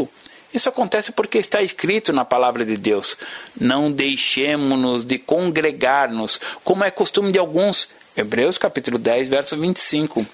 Isso 0.54 0.68
acontece 0.68 1.10
porque 1.10 1.38
está 1.38 1.60
escrito 1.60 2.12
na 2.12 2.24
palavra 2.24 2.64
de 2.64 2.76
Deus: 2.76 3.18
Não 3.60 3.90
deixemos-nos 3.90 5.04
de 5.04 5.18
congregar-nos, 5.18 6.40
como 6.62 6.84
é 6.84 6.90
costume 6.92 7.32
de 7.32 7.38
alguns. 7.40 7.88
Hebreus 8.16 8.56
capítulo 8.56 8.96
10, 8.96 9.28
verso 9.28 9.56
25. 9.56 10.24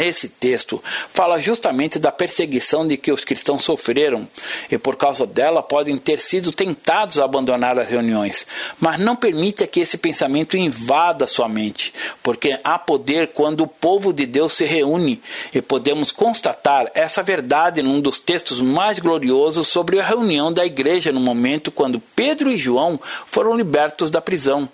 Esse 0.00 0.28
texto 0.28 0.82
fala 1.12 1.38
justamente 1.38 1.98
da 1.98 2.10
perseguição 2.10 2.86
de 2.86 2.96
que 2.96 3.12
os 3.12 3.24
cristãos 3.24 3.62
sofreram 3.62 4.26
e 4.70 4.78
por 4.78 4.96
causa 4.96 5.26
dela 5.26 5.62
podem 5.62 5.98
ter 5.98 6.18
sido 6.18 6.50
tentados 6.50 7.18
a 7.18 7.24
abandonar 7.24 7.78
as 7.78 7.90
reuniões. 7.90 8.46
Mas 8.80 8.98
não 8.98 9.14
permita 9.14 9.66
que 9.66 9.80
esse 9.80 9.98
pensamento 9.98 10.56
invada 10.56 11.26
sua 11.26 11.48
mente, 11.48 11.92
porque 12.22 12.58
há 12.64 12.78
poder 12.78 13.28
quando 13.28 13.64
o 13.64 13.66
povo 13.66 14.12
de 14.14 14.24
Deus 14.24 14.54
se 14.54 14.64
reúne 14.64 15.20
e 15.54 15.60
podemos 15.60 16.10
constatar 16.10 16.90
essa 16.94 17.22
verdade 17.22 17.82
num 17.82 18.00
dos 18.00 18.18
textos 18.18 18.62
mais 18.62 18.98
gloriosos 18.98 19.68
sobre 19.68 20.00
a 20.00 20.04
reunião 20.04 20.50
da 20.52 20.64
igreja 20.64 21.12
no 21.12 21.20
momento 21.20 21.70
quando 21.70 22.00
Pedro 22.16 22.50
e 22.50 22.56
João 22.56 22.98
foram 23.26 23.54
libertos 23.54 24.10
da 24.10 24.20
prisão 24.20 24.68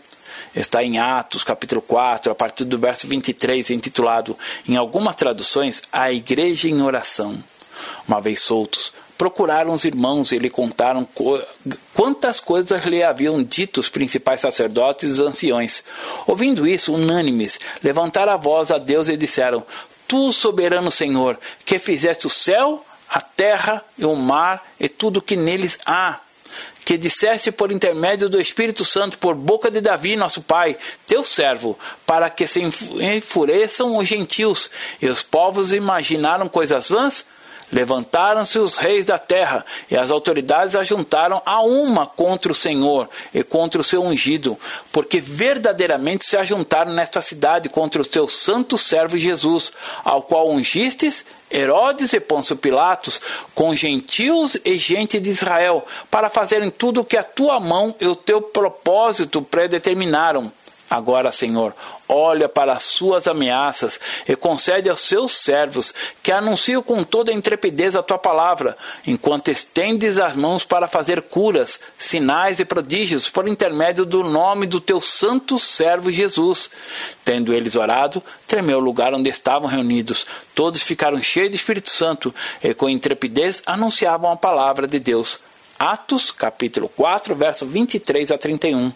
está 0.60 0.82
em 0.82 0.98
Atos, 0.98 1.44
capítulo 1.44 1.80
4, 1.80 2.32
a 2.32 2.34
partir 2.34 2.64
do 2.64 2.78
verso 2.78 3.06
23, 3.06 3.70
intitulado, 3.70 4.36
em 4.68 4.76
algumas 4.76 5.14
traduções, 5.14 5.82
A 5.92 6.12
Igreja 6.12 6.68
em 6.68 6.82
Oração. 6.82 7.42
Uma 8.06 8.20
vez 8.20 8.40
soltos, 8.40 8.92
procuraram 9.16 9.72
os 9.72 9.84
irmãos 9.84 10.32
e 10.32 10.38
lhe 10.38 10.50
contaram 10.50 11.04
co 11.04 11.40
quantas 11.94 12.40
coisas 12.40 12.84
lhe 12.84 13.02
haviam 13.02 13.42
dito 13.42 13.80
os 13.80 13.88
principais 13.88 14.40
sacerdotes 14.40 15.08
e 15.08 15.12
os 15.12 15.20
anciões. 15.20 15.84
Ouvindo 16.26 16.66
isso, 16.66 16.94
unânimes, 16.94 17.58
levantaram 17.82 18.32
a 18.32 18.36
voz 18.36 18.70
a 18.70 18.78
Deus 18.78 19.08
e 19.08 19.16
disseram: 19.16 19.64
Tu, 20.06 20.32
soberano 20.32 20.90
Senhor, 20.90 21.38
que 21.64 21.78
fizeste 21.78 22.26
o 22.26 22.30
céu, 22.30 22.84
a 23.08 23.20
terra 23.20 23.84
e 23.96 24.04
o 24.04 24.14
mar 24.14 24.64
e 24.78 24.88
tudo 24.88 25.18
o 25.18 25.22
que 25.22 25.36
neles 25.36 25.78
há 25.86 26.20
que 26.88 26.96
disseste 26.96 27.52
por 27.52 27.70
intermédio 27.70 28.30
do 28.30 28.40
Espírito 28.40 28.82
Santo, 28.82 29.18
por 29.18 29.34
boca 29.34 29.70
de 29.70 29.78
Davi, 29.78 30.16
nosso 30.16 30.40
pai, 30.40 30.74
teu 31.06 31.22
servo, 31.22 31.78
para 32.06 32.30
que 32.30 32.46
se 32.46 32.62
enfureçam 32.62 33.98
os 33.98 34.06
gentios 34.06 34.70
e 34.98 35.06
os 35.06 35.22
povos 35.22 35.74
imaginaram 35.74 36.48
coisas 36.48 36.88
vãs? 36.88 37.26
Levantaram-se 37.70 38.58
os 38.58 38.76
reis 38.78 39.04
da 39.04 39.18
terra, 39.18 39.64
e 39.90 39.96
as 39.96 40.10
autoridades 40.10 40.74
ajuntaram 40.74 41.42
a 41.44 41.60
uma 41.60 42.06
contra 42.06 42.50
o 42.50 42.54
Senhor 42.54 43.08
e 43.34 43.42
contra 43.42 43.80
o 43.80 43.84
seu 43.84 44.02
ungido, 44.02 44.58
porque 44.90 45.20
verdadeiramente 45.20 46.24
se 46.24 46.36
ajuntaram 46.36 46.92
nesta 46.92 47.20
cidade 47.20 47.68
contra 47.68 48.00
o 48.00 48.06
teu 48.06 48.26
santo 48.26 48.78
servo 48.78 49.18
Jesus, 49.18 49.70
ao 50.04 50.22
qual 50.22 50.50
ungistes 50.50 51.24
Herodes 51.50 52.12
e 52.12 52.20
Pôncio 52.20 52.56
Pilatos, 52.56 53.20
com 53.54 53.74
gentios 53.74 54.56
e 54.64 54.76
gente 54.76 55.18
de 55.18 55.30
Israel, 55.30 55.86
para 56.10 56.28
fazerem 56.28 56.70
tudo 56.70 57.00
o 57.00 57.04
que 57.04 57.16
a 57.16 57.22
tua 57.22 57.58
mão 57.58 57.94
e 58.00 58.06
o 58.06 58.14
teu 58.14 58.40
propósito 58.42 59.40
predeterminaram. 59.40 60.52
Agora, 60.90 61.32
Senhor, 61.32 61.74
olha 62.08 62.48
para 62.48 62.72
as 62.72 62.84
suas 62.84 63.28
ameaças 63.28 64.00
e 64.26 64.34
concede 64.34 64.88
aos 64.88 65.00
seus 65.00 65.32
servos 65.32 65.92
que 66.22 66.32
anunciam 66.32 66.82
com 66.82 67.02
toda 67.04 67.30
a 67.30 67.34
intrepidez 67.34 67.94
a 67.94 68.02
tua 68.02 68.18
palavra, 68.18 68.76
enquanto 69.06 69.50
estendes 69.50 70.18
as 70.18 70.34
mãos 70.34 70.64
para 70.64 70.88
fazer 70.88 71.22
curas, 71.22 71.78
sinais 71.98 72.60
e 72.60 72.64
prodígios 72.64 73.28
por 73.28 73.46
intermédio 73.46 74.06
do 74.06 74.24
nome 74.24 74.66
do 74.66 74.80
teu 74.80 75.00
santo 75.00 75.58
servo 75.58 76.10
Jesus. 76.10 76.70
Tendo 77.24 77.52
eles 77.52 77.76
orado, 77.76 78.22
tremeu 78.46 78.78
o 78.78 78.82
lugar 78.82 79.12
onde 79.12 79.28
estavam 79.28 79.68
reunidos. 79.68 80.26
Todos 80.54 80.82
ficaram 80.82 81.22
cheios 81.22 81.50
do 81.50 81.56
Espírito 81.56 81.90
Santo 81.90 82.34
e 82.62 82.72
com 82.72 82.88
intrepidez 82.88 83.62
anunciavam 83.66 84.32
a 84.32 84.36
palavra 84.36 84.86
de 84.86 84.98
Deus. 84.98 85.38
Atos, 85.78 86.32
capítulo 86.32 86.88
4, 86.88 87.34
verso 87.36 87.64
23 87.64 88.32
a 88.32 88.38
31. 88.38 88.92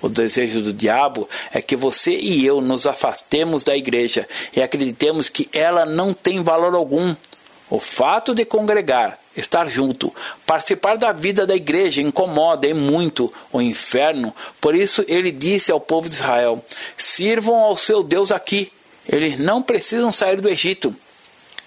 O 0.00 0.08
desejo 0.08 0.62
do 0.62 0.72
diabo 0.72 1.28
é 1.52 1.60
que 1.60 1.76
você 1.76 2.16
e 2.16 2.44
eu 2.44 2.60
nos 2.60 2.86
afastemos 2.86 3.62
da 3.64 3.76
igreja 3.76 4.28
e 4.54 4.62
acreditemos 4.62 5.28
que 5.28 5.48
ela 5.52 5.84
não 5.84 6.12
tem 6.12 6.42
valor 6.42 6.74
algum. 6.74 7.14
O 7.70 7.78
fato 7.78 8.34
de 8.34 8.46
congregar, 8.46 9.18
estar 9.36 9.68
junto, 9.68 10.14
participar 10.46 10.96
da 10.96 11.12
vida 11.12 11.46
da 11.46 11.54
igreja 11.54 12.00
incomoda 12.00 12.66
e 12.66 12.72
muito 12.72 13.32
o 13.52 13.60
inferno. 13.60 14.34
Por 14.60 14.74
isso 14.74 15.04
ele 15.06 15.30
disse 15.30 15.70
ao 15.70 15.78
povo 15.78 16.08
de 16.08 16.14
Israel: 16.14 16.64
sirvam 16.96 17.56
ao 17.56 17.76
seu 17.76 18.02
Deus 18.02 18.32
aqui. 18.32 18.72
Eles 19.06 19.38
não 19.38 19.62
precisam 19.62 20.10
sair 20.10 20.40
do 20.40 20.48
Egito. 20.48 20.94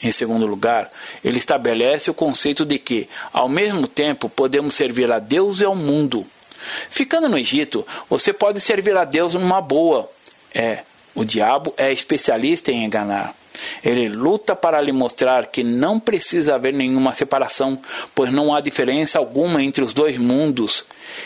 Em 0.04 0.12
segundo 0.12 0.48
lugar, 0.48 0.92
ele 1.24 1.38
estabelece 1.38 2.10
o 2.10 2.14
conceito 2.14 2.66
de 2.66 2.80
que, 2.80 3.08
ao 3.32 3.48
mesmo 3.48 3.88
tempo, 3.88 4.28
podemos 4.28 4.74
servir 4.74 5.12
a 5.12 5.20
Deus 5.20 5.62
e 5.62 5.66
ao 5.66 5.76
mundo. 5.76 6.26
Ficando 6.90 7.28
no 7.28 7.38
Egito, 7.38 7.86
você 8.10 8.32
pode 8.34 8.62
servir 8.62 8.96
a 8.96 9.04
Deus 9.04 9.34
numa 9.34 9.62
boa. 9.62 10.10
É, 10.54 10.84
o 11.16 11.24
diabo 11.24 11.74
é 11.78 11.92
especialista 11.92 12.72
em 12.72 12.84
enganar. 12.84 13.36
Ele 13.84 14.08
luta 14.10 14.56
para 14.56 14.82
lhe 14.82 14.92
mostrar 14.92 15.48
que 15.48 15.64
não 15.64 16.00
precisa 16.00 16.56
haver 16.56 16.74
nenhuma 16.74 17.14
separação, 17.14 17.80
pois 18.16 18.32
não 18.32 18.54
há 18.54 18.62
diferença 18.62 19.20
alguma 19.20 19.62
entre 19.62 19.84
os 19.84 19.94
dois 19.94 20.18
mundos. 20.18 20.86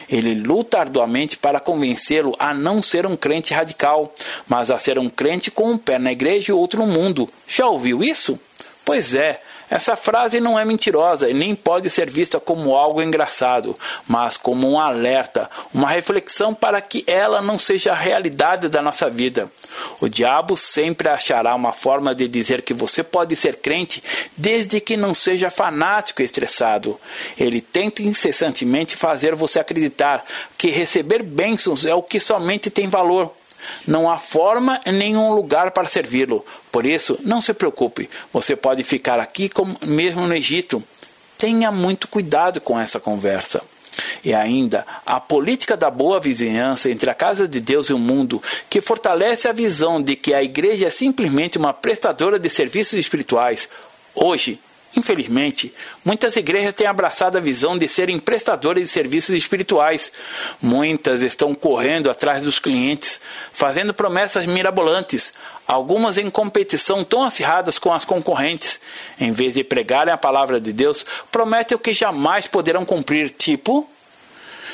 Ele 0.09 0.35
luta 0.35 0.79
arduamente 0.79 1.37
para 1.37 1.59
convencê-lo 1.59 2.35
a 2.39 2.53
não 2.53 2.81
ser 2.81 3.05
um 3.05 3.15
crente 3.15 3.53
radical, 3.53 4.13
mas 4.47 4.71
a 4.71 4.77
ser 4.77 4.97
um 4.97 5.09
crente 5.09 5.51
com 5.51 5.71
um 5.71 5.77
pé 5.77 5.99
na 5.99 6.11
igreja 6.11 6.51
e 6.51 6.53
outro 6.53 6.85
no 6.85 6.91
mundo. 6.91 7.29
Já 7.47 7.67
ouviu 7.67 8.03
isso? 8.03 8.39
Pois 8.85 9.15
é, 9.15 9.41
essa 9.67 9.95
frase 9.95 10.39
não 10.39 10.59
é 10.59 10.63
mentirosa 10.63 11.27
e 11.27 11.33
nem 11.33 11.55
pode 11.55 11.89
ser 11.89 12.07
vista 12.07 12.39
como 12.39 12.75
algo 12.75 13.01
engraçado, 13.01 13.77
mas 14.07 14.37
como 14.37 14.69
um 14.69 14.79
alerta, 14.79 15.49
uma 15.73 15.89
reflexão 15.89 16.53
para 16.53 16.79
que 16.79 17.03
ela 17.07 17.41
não 17.41 17.57
seja 17.57 17.91
a 17.91 17.95
realidade 17.95 18.69
da 18.69 18.83
nossa 18.83 19.09
vida. 19.09 19.51
O 19.99 20.07
diabo 20.07 20.55
sempre 20.55 21.09
achará 21.09 21.55
uma 21.55 21.73
forma 21.73 22.13
de 22.13 22.27
dizer 22.27 22.61
que 22.61 22.75
você 22.75 23.03
pode 23.03 23.35
ser 23.35 23.55
crente 23.55 24.03
desde 24.37 24.79
que 24.79 24.95
não 24.95 25.15
seja 25.15 25.49
fanático 25.49 26.21
e 26.21 26.25
estressado. 26.25 26.99
Ele 27.35 27.61
tenta 27.61 28.03
incessantemente 28.03 28.95
fazer 28.95 29.33
você 29.33 29.59
acreditar 29.59 30.23
que 30.59 30.69
receber 30.69 31.23
bênçãos 31.23 31.87
é 31.87 31.95
o 31.95 32.03
que 32.03 32.19
somente 32.19 32.69
tem 32.69 32.87
valor. 32.87 33.33
Não 33.87 34.09
há 34.09 34.17
forma 34.17 34.79
e 34.85 34.91
nenhum 34.91 35.33
lugar 35.33 35.71
para 35.71 35.87
servi-lo. 35.87 36.45
Por 36.71 36.85
isso, 36.85 37.17
não 37.23 37.41
se 37.41 37.53
preocupe. 37.53 38.09
Você 38.33 38.55
pode 38.55 38.83
ficar 38.83 39.19
aqui 39.19 39.49
como 39.49 39.77
mesmo 39.85 40.27
no 40.27 40.35
Egito. 40.35 40.83
Tenha 41.37 41.71
muito 41.71 42.07
cuidado 42.07 42.61
com 42.61 42.79
essa 42.79 42.99
conversa. 42.99 43.61
E 44.23 44.33
ainda, 44.33 44.85
a 45.05 45.19
política 45.19 45.77
da 45.77 45.89
boa 45.89 46.19
vizinhança 46.19 46.89
entre 46.89 47.09
a 47.09 47.13
casa 47.13 47.47
de 47.47 47.59
Deus 47.59 47.89
e 47.89 47.93
o 47.93 47.99
mundo, 47.99 48.41
que 48.69 48.81
fortalece 48.81 49.47
a 49.47 49.53
visão 49.53 50.01
de 50.01 50.15
que 50.15 50.33
a 50.33 50.43
igreja 50.43 50.87
é 50.87 50.89
simplesmente 50.89 51.57
uma 51.57 51.73
prestadora 51.73 52.39
de 52.39 52.49
serviços 52.49 52.93
espirituais. 52.93 53.69
Hoje, 54.13 54.59
Infelizmente, 54.95 55.73
muitas 56.05 56.37
igrejas 56.37 56.73
têm 56.73 56.87
abraçado 56.87 57.37
a 57.37 57.41
visão 57.41 57.77
de 57.77 57.87
serem 57.87 58.17
prestadoras 58.17 58.81
de 58.81 58.87
serviços 58.87 59.35
espirituais. 59.35 60.11
Muitas 60.61 61.21
estão 61.21 61.53
correndo 61.53 62.09
atrás 62.09 62.43
dos 62.43 62.59
clientes, 62.59 63.19
fazendo 63.51 63.93
promessas 63.93 64.45
mirabolantes, 64.45 65.33
algumas 65.67 66.17
em 66.17 66.29
competição 66.29 67.03
tão 67.03 67.23
acirradas 67.23 67.77
com 67.77 67.91
as 67.91 68.05
concorrentes. 68.05 68.79
Em 69.19 69.31
vez 69.31 69.55
de 69.55 69.63
pregarem 69.65 70.13
a 70.13 70.17
palavra 70.17 70.61
de 70.61 70.71
Deus, 70.71 71.05
prometem 71.29 71.75
o 71.75 71.79
que 71.79 71.91
jamais 71.91 72.47
poderão 72.47 72.85
cumprir, 72.85 73.31
tipo. 73.31 73.89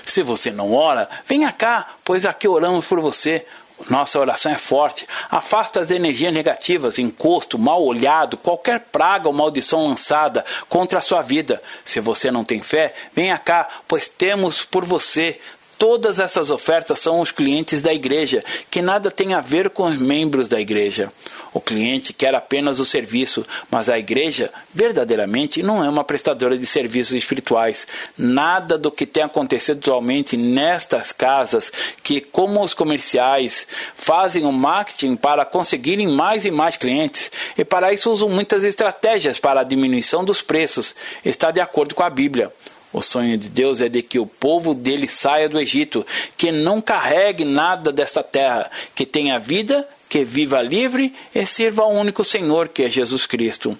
Se 0.04 0.24
você 0.24 0.52
não 0.52 0.74
ora, 0.74 1.10
venha 1.28 1.52
cá, 1.52 1.96
pois 2.04 2.26
aqui 2.26 2.48
oramos 2.48 2.86
por 2.86 3.00
você. 3.00 3.46
Nossa 3.89 4.20
oração 4.20 4.52
é 4.52 4.58
forte. 4.58 5.08
Afasta 5.30 5.80
as 5.80 5.91
energias 5.91 6.34
negativas, 6.34 7.00
encosto, 7.00 7.58
mal 7.58 7.84
olhado, 7.84 8.38
qualquer 8.38 8.80
praga 8.91 9.28
ou 9.28 9.34
maldição 9.34 9.88
lançada 9.88 10.46
contra 10.70 11.00
a 11.00 11.02
sua 11.02 11.22
vida. 11.22 11.62
Se 11.84 12.00
você 12.00 12.32
não 12.32 12.44
tem 12.44 12.62
fé, 12.62 12.94
venha 13.13 13.38
cá, 13.38 13.67
pois 13.88 14.08
temos 14.08 14.63
por 14.63 14.86
você 14.86 15.39
Todas 15.82 16.20
essas 16.20 16.52
ofertas 16.52 17.00
são 17.00 17.22
os 17.22 17.32
clientes 17.32 17.82
da 17.82 17.91
igreja, 17.91 18.44
que 18.70 18.84
nada 18.84 19.10
tem 19.10 19.34
a 19.34 19.41
ver 19.41 19.72
com 19.72 19.88
os 19.88 19.98
membros 19.98 20.48
da 20.48 20.62
igreja. 20.62 21.12
O 21.54 21.60
cliente 21.60 22.14
quer 22.14 22.34
apenas 22.34 22.80
o 22.80 22.86
serviço, 22.86 23.46
mas 23.70 23.90
a 23.90 24.00
igreja 24.00 24.50
verdadeiramente 24.74 25.62
não 25.62 25.84
é 25.84 25.90
uma 25.90 26.04
prestadora 26.04 26.58
de 26.58 26.66
serviços 26.66 27.14
espirituais. 27.14 27.86
Nada 28.18 28.78
do 28.78 28.90
que 28.90 29.06
tem 29.06 29.24
acontecido 29.24 29.80
atualmente 29.80 30.38
nestas 30.38 31.12
casas, 31.12 31.72
que, 32.02 32.22
como 32.22 32.64
os 32.64 32.74
comerciais, 32.74 33.68
fazem 33.96 34.46
o 34.46 34.52
marketing 34.52 35.18
para 35.18 35.44
conseguirem 35.44 36.08
mais 36.08 36.46
e 36.46 36.52
mais 36.52 36.78
clientes, 36.78 37.30
e 37.58 37.66
para 37.66 37.92
isso 37.92 38.12
usam 38.12 38.30
muitas 38.30 38.64
estratégias 38.64 39.38
para 39.38 39.60
a 39.60 39.66
diminuição 39.66 40.24
dos 40.24 40.42
preços, 40.42 40.96
está 41.26 41.52
de 41.52 41.60
acordo 41.60 41.96
com 41.96 42.04
a 42.04 42.10
Bíblia. 42.10 42.52
O 42.94 43.02
sonho 43.02 43.38
de 43.38 43.50
Deus 43.50 43.82
é 43.82 43.88
de 43.88 44.02
que 44.02 44.20
o 44.20 44.26
povo 44.26 44.74
dele 44.74 45.08
saia 45.08 45.48
do 45.48 45.60
Egito, 45.60 46.06
que 46.38 46.52
não 46.52 46.82
carregue 46.82 47.46
nada 47.46 47.92
desta 47.92 48.22
terra, 48.22 48.70
que 48.94 49.06
tenha 49.06 49.40
vida, 49.40 49.88
que 50.12 50.26
viva 50.26 50.62
livre 50.62 51.13
e 51.34 51.45
sirva 51.45 51.84
ao 51.84 51.93
único 51.93 52.21
Senhor, 52.21 52.67
que 52.67 52.84
é 52.84 52.88
Jesus 52.89 53.26
Cristo. 53.26 53.80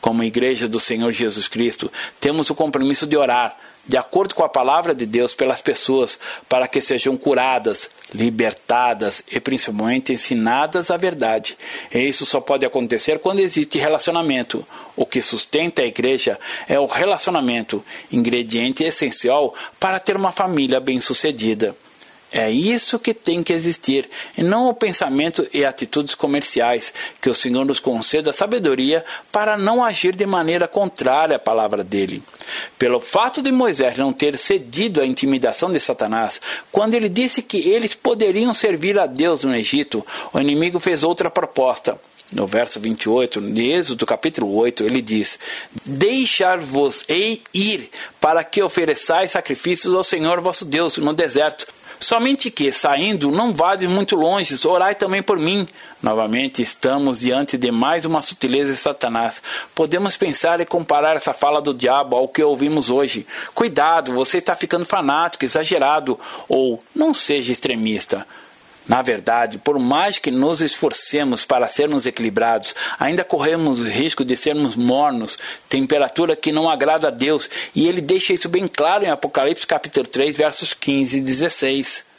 Como 0.00 0.24
igreja 0.24 0.66
do 0.66 0.80
Senhor 0.80 1.12
Jesus 1.12 1.48
Cristo, 1.48 1.92
temos 2.18 2.48
o 2.48 2.54
compromisso 2.54 3.06
de 3.06 3.14
orar, 3.14 3.54
de 3.86 3.98
acordo 3.98 4.34
com 4.34 4.42
a 4.42 4.48
palavra 4.48 4.94
de 4.94 5.04
Deus, 5.04 5.34
pelas 5.34 5.60
pessoas, 5.60 6.18
para 6.48 6.66
que 6.66 6.80
sejam 6.80 7.14
curadas, 7.14 7.90
libertadas 8.14 9.22
e 9.30 9.38
principalmente 9.38 10.14
ensinadas 10.14 10.90
a 10.90 10.96
verdade. 10.96 11.58
E 11.92 11.98
isso 11.98 12.24
só 12.24 12.40
pode 12.40 12.64
acontecer 12.64 13.18
quando 13.18 13.40
existe 13.40 13.78
relacionamento. 13.78 14.66
O 14.96 15.04
que 15.04 15.20
sustenta 15.20 15.82
a 15.82 15.86
igreja 15.86 16.40
é 16.66 16.80
o 16.80 16.86
relacionamento, 16.86 17.84
ingrediente 18.10 18.82
essencial 18.82 19.54
para 19.78 19.98
ter 19.98 20.16
uma 20.16 20.32
família 20.32 20.80
bem-sucedida. 20.80 21.76
É 22.32 22.50
isso 22.50 22.98
que 22.98 23.14
tem 23.14 23.42
que 23.42 23.52
existir, 23.52 24.08
e 24.36 24.42
não 24.42 24.68
o 24.68 24.74
pensamento 24.74 25.46
e 25.54 25.64
atitudes 25.64 26.14
comerciais. 26.14 26.92
Que 27.22 27.30
o 27.30 27.34
Senhor 27.34 27.64
nos 27.64 27.78
conceda 27.78 28.32
sabedoria 28.32 29.04
para 29.30 29.56
não 29.56 29.84
agir 29.84 30.14
de 30.16 30.26
maneira 30.26 30.66
contrária 30.66 31.36
à 31.36 31.38
palavra 31.38 31.84
dele. 31.84 32.22
Pelo 32.78 32.98
fato 32.98 33.40
de 33.40 33.52
Moisés 33.52 33.96
não 33.96 34.12
ter 34.12 34.36
cedido 34.36 35.00
à 35.00 35.06
intimidação 35.06 35.72
de 35.72 35.78
Satanás, 35.78 36.40
quando 36.72 36.94
ele 36.94 37.08
disse 37.08 37.42
que 37.42 37.68
eles 37.68 37.94
poderiam 37.94 38.52
servir 38.52 38.98
a 38.98 39.06
Deus 39.06 39.44
no 39.44 39.54
Egito, 39.54 40.04
o 40.32 40.40
inimigo 40.40 40.80
fez 40.80 41.04
outra 41.04 41.30
proposta. 41.30 41.98
No 42.32 42.44
verso 42.44 42.80
28, 42.80 43.40
de 43.40 43.70
Êxodo 43.70 44.04
capítulo 44.04 44.52
8, 44.56 44.82
ele 44.82 45.00
diz: 45.00 45.38
Deixar-vos-ei 45.84 47.40
ir, 47.54 47.88
para 48.20 48.42
que 48.42 48.60
ofereçais 48.60 49.30
sacrifícios 49.30 49.94
ao 49.94 50.02
Senhor 50.02 50.40
vosso 50.40 50.64
Deus 50.64 50.98
no 50.98 51.12
deserto, 51.12 51.68
Somente 51.98 52.50
que, 52.50 52.70
saindo, 52.72 53.30
não 53.30 53.52
vades 53.52 53.88
muito 53.88 54.16
longe, 54.16 54.54
orai 54.66 54.94
também 54.94 55.22
por 55.22 55.38
mim. 55.38 55.66
Novamente, 56.02 56.62
estamos 56.62 57.20
diante 57.20 57.56
de 57.56 57.70
mais 57.70 58.04
uma 58.04 58.20
sutileza 58.20 58.72
de 58.72 58.78
Satanás. 58.78 59.42
Podemos 59.74 60.16
pensar 60.16 60.60
e 60.60 60.66
comparar 60.66 61.16
essa 61.16 61.32
fala 61.32 61.60
do 61.60 61.72
diabo 61.72 62.14
ao 62.14 62.28
que 62.28 62.42
ouvimos 62.42 62.90
hoje. 62.90 63.26
Cuidado, 63.54 64.12
você 64.12 64.38
está 64.38 64.54
ficando 64.54 64.84
fanático, 64.84 65.44
exagerado, 65.44 66.18
ou 66.48 66.82
não 66.94 67.14
seja 67.14 67.50
extremista. 67.52 68.26
Na 68.88 69.02
verdade, 69.02 69.58
por 69.58 69.78
mais 69.78 70.18
que 70.18 70.30
nos 70.30 70.62
esforcemos 70.62 71.44
para 71.44 71.68
sermos 71.68 72.06
equilibrados, 72.06 72.74
ainda 72.98 73.24
corremos 73.24 73.80
o 73.80 73.84
risco 73.84 74.24
de 74.24 74.36
sermos 74.36 74.76
mornos, 74.76 75.38
temperatura 75.68 76.36
que 76.36 76.52
não 76.52 76.70
agrada 76.70 77.08
a 77.08 77.10
Deus, 77.10 77.50
e 77.74 77.88
ele 77.88 78.00
deixa 78.00 78.32
isso 78.32 78.48
bem 78.48 78.68
claro 78.68 79.04
em 79.04 79.10
Apocalipse 79.10 79.66
capítulo 79.66 80.06
3, 80.06 80.36
versos 80.36 80.72
15 80.72 81.18
e 81.18 81.20
16. 81.20 82.15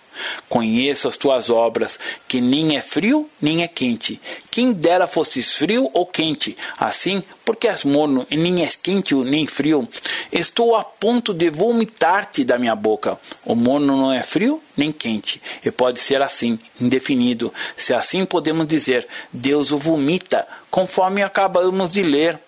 Conheço 0.50 1.08
as 1.08 1.18
tuas 1.18 1.50
obras, 1.50 2.00
que 2.28 2.42
nem 2.42 2.78
é 2.78 2.82
frio 2.82 3.30
nem 3.42 3.64
é 3.64 3.68
quente. 3.68 4.20
Quem 4.50 4.74
dera 4.74 5.08
fosses 5.08 5.54
frio 5.54 5.90
ou 5.94 6.06
quente, 6.06 6.56
assim, 6.78 7.24
porque 7.46 7.68
és 7.68 7.84
morno 7.84 8.26
e 8.30 8.38
nem 8.38 8.64
és 8.64 8.76
quente 8.76 9.14
nem 9.16 9.46
frio, 9.46 9.88
estou 10.32 10.76
a 10.76 10.84
ponto 10.84 11.34
de 11.34 11.50
vomitar-te 11.50 12.44
da 12.44 12.58
minha 12.58 12.76
boca. 12.76 13.20
O 13.46 13.56
morno 13.56 13.96
não 13.96 14.12
é 14.12 14.24
frio 14.24 14.62
nem 14.76 14.92
quente, 14.92 15.42
e 15.66 15.72
pode 15.72 16.00
ser 16.00 16.22
assim, 16.22 16.60
indefinido. 16.80 17.54
Se 17.76 17.94
assim 17.94 18.26
podemos 18.26 18.68
dizer, 18.68 19.08
Deus 19.32 19.72
o 19.72 19.78
vomita, 19.78 20.48
conforme 20.70 21.24
acabamos 21.24 21.92
de 21.92 22.04
ler. 22.04 22.40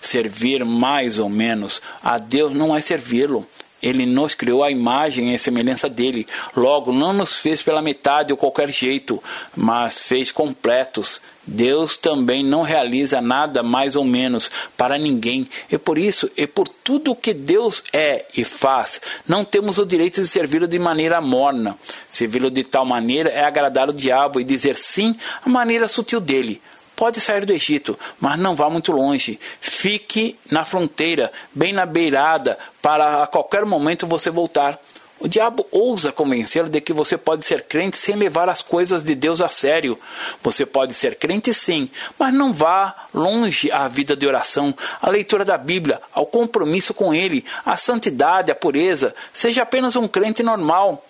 Servir 0.00 0.64
mais 0.64 1.20
ou 1.20 1.28
menos 1.28 1.80
a 2.02 2.18
Deus 2.18 2.52
não 2.52 2.74
é 2.74 2.80
servi-lo. 2.80 3.46
Ele 3.82 4.06
nos 4.06 4.34
criou 4.34 4.64
a 4.64 4.70
imagem 4.70 5.32
e 5.32 5.38
semelhança 5.38 5.88
dele. 5.88 6.26
Logo, 6.56 6.92
não 6.92 7.12
nos 7.12 7.36
fez 7.36 7.62
pela 7.62 7.80
metade 7.80 8.32
ou 8.32 8.36
qualquer 8.36 8.70
jeito, 8.70 9.22
mas 9.56 10.00
fez 10.00 10.32
completos. 10.32 11.20
Deus 11.46 11.96
também 11.96 12.44
não 12.44 12.62
realiza 12.62 13.22
nada 13.22 13.62
mais 13.62 13.96
ou 13.96 14.04
menos 14.04 14.50
para 14.76 14.98
ninguém. 14.98 15.48
E 15.70 15.78
por 15.78 15.96
isso, 15.96 16.30
e 16.36 16.46
por 16.46 16.68
tudo 16.68 17.12
o 17.12 17.16
que 17.16 17.32
Deus 17.32 17.82
é 17.92 18.26
e 18.36 18.44
faz, 18.44 19.00
não 19.26 19.44
temos 19.44 19.78
o 19.78 19.86
direito 19.86 20.20
de 20.20 20.28
servi-lo 20.28 20.68
de 20.68 20.78
maneira 20.78 21.20
morna. 21.20 21.78
Servi-lo 22.10 22.50
de 22.50 22.64
tal 22.64 22.84
maneira 22.84 23.30
é 23.30 23.44
agradar 23.44 23.88
o 23.88 23.94
diabo 23.94 24.40
e 24.40 24.44
dizer 24.44 24.76
sim 24.76 25.16
à 25.44 25.48
maneira 25.48 25.88
sutil 25.88 26.20
dele. 26.20 26.60
Pode 26.98 27.20
sair 27.20 27.46
do 27.46 27.52
Egito, 27.52 27.96
mas 28.18 28.36
não 28.40 28.56
vá 28.56 28.68
muito 28.68 28.90
longe. 28.90 29.38
Fique 29.60 30.36
na 30.50 30.64
fronteira, 30.64 31.30
bem 31.54 31.72
na 31.72 31.86
beirada, 31.86 32.58
para 32.82 33.22
a 33.22 33.26
qualquer 33.28 33.64
momento 33.64 34.04
você 34.04 34.30
voltar. 34.30 34.76
O 35.20 35.28
diabo 35.28 35.64
ousa 35.70 36.10
convencê-lo 36.10 36.68
de 36.68 36.80
que 36.80 36.92
você 36.92 37.16
pode 37.16 37.46
ser 37.46 37.62
crente 37.68 37.96
sem 37.96 38.16
levar 38.16 38.48
as 38.48 38.62
coisas 38.62 39.04
de 39.04 39.14
Deus 39.14 39.40
a 39.40 39.48
sério. 39.48 39.96
Você 40.42 40.66
pode 40.66 40.92
ser 40.92 41.14
crente 41.14 41.54
sim, 41.54 41.88
mas 42.18 42.34
não 42.34 42.52
vá 42.52 42.92
longe 43.14 43.70
à 43.70 43.86
vida 43.86 44.16
de 44.16 44.26
oração, 44.26 44.74
à 45.00 45.08
leitura 45.08 45.44
da 45.44 45.56
Bíblia, 45.56 46.00
ao 46.12 46.26
compromisso 46.26 46.92
com 46.92 47.14
Ele, 47.14 47.44
à 47.64 47.76
santidade, 47.76 48.50
à 48.50 48.56
pureza. 48.56 49.14
Seja 49.32 49.62
apenas 49.62 49.94
um 49.94 50.08
crente 50.08 50.42
normal. 50.42 51.04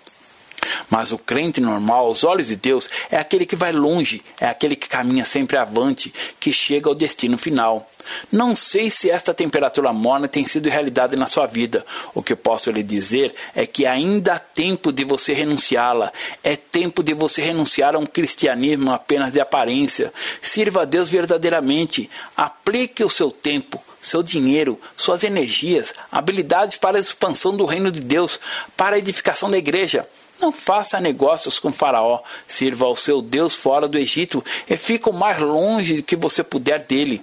Mas 0.91 1.13
o 1.13 1.19
crente 1.19 1.61
normal, 1.61 2.07
aos 2.07 2.25
olhos 2.25 2.49
de 2.49 2.57
Deus, 2.57 2.89
é 3.11 3.17
aquele 3.17 3.47
que 3.47 3.57
vai 3.57 3.73
longe, 3.73 4.23
é 4.41 4.47
aquele 4.47 4.77
que 4.77 4.89
caminha 4.89 5.25
sempre 5.25 5.57
avante, 5.57 6.13
que 6.39 6.53
chega 6.53 6.89
ao 6.89 6.95
destino 6.95 7.37
final. 7.37 7.89
Não 8.33 8.57
sei 8.57 8.91
se 8.91 9.11
esta 9.11 9.35
temperatura 9.35 9.93
morna 9.93 10.29
tem 10.29 10.47
sido 10.47 10.69
realidade 10.69 11.17
na 11.17 11.27
sua 11.27 11.47
vida. 11.47 11.85
O 12.15 12.23
que 12.23 12.35
posso 12.35 12.71
lhe 12.71 12.83
dizer 12.83 13.35
é 13.55 13.67
que 13.67 13.87
ainda 13.87 14.35
há 14.35 14.39
tempo 14.39 14.93
de 14.93 15.05
você 15.05 15.33
renunciá-la. 15.33 16.13
É 16.43 16.57
tempo 16.57 17.03
de 17.03 17.15
você 17.15 17.43
renunciar 17.43 17.95
a 17.95 17.99
um 17.99 18.07
cristianismo 18.07 18.93
apenas 18.93 19.33
de 19.33 19.41
aparência. 19.41 20.13
Sirva 20.41 20.83
a 20.83 20.85
Deus 20.85 21.11
verdadeiramente. 21.11 22.09
Aplique 22.37 23.05
o 23.05 23.11
seu 23.11 23.31
tempo, 23.31 23.83
seu 24.01 24.23
dinheiro, 24.23 24.81
suas 24.97 25.25
energias, 25.25 25.95
habilidades 26.11 26.79
para 26.79 26.97
a 26.97 27.01
expansão 27.01 27.57
do 27.57 27.67
reino 27.67 27.91
de 27.91 28.01
Deus, 28.01 28.41
para 28.77 28.97
a 28.97 28.99
edificação 28.99 29.51
da 29.51 29.59
igreja. 29.59 30.09
Não 30.41 30.53
faça 30.53 31.01
negócios 31.01 31.59
com 31.59 31.73
Faraó, 31.73 32.21
sirva 32.47 32.87
ao 32.87 32.95
seu 32.95 33.21
Deus 33.21 33.55
fora 33.55 33.89
do 33.89 33.99
Egito 33.99 34.45
e 34.69 34.77
fique 34.77 35.09
o 35.09 35.13
mais 35.13 35.41
longe 35.41 36.03
que 36.03 36.15
você 36.15 36.45
puder 36.45 36.81
dele. 36.85 37.23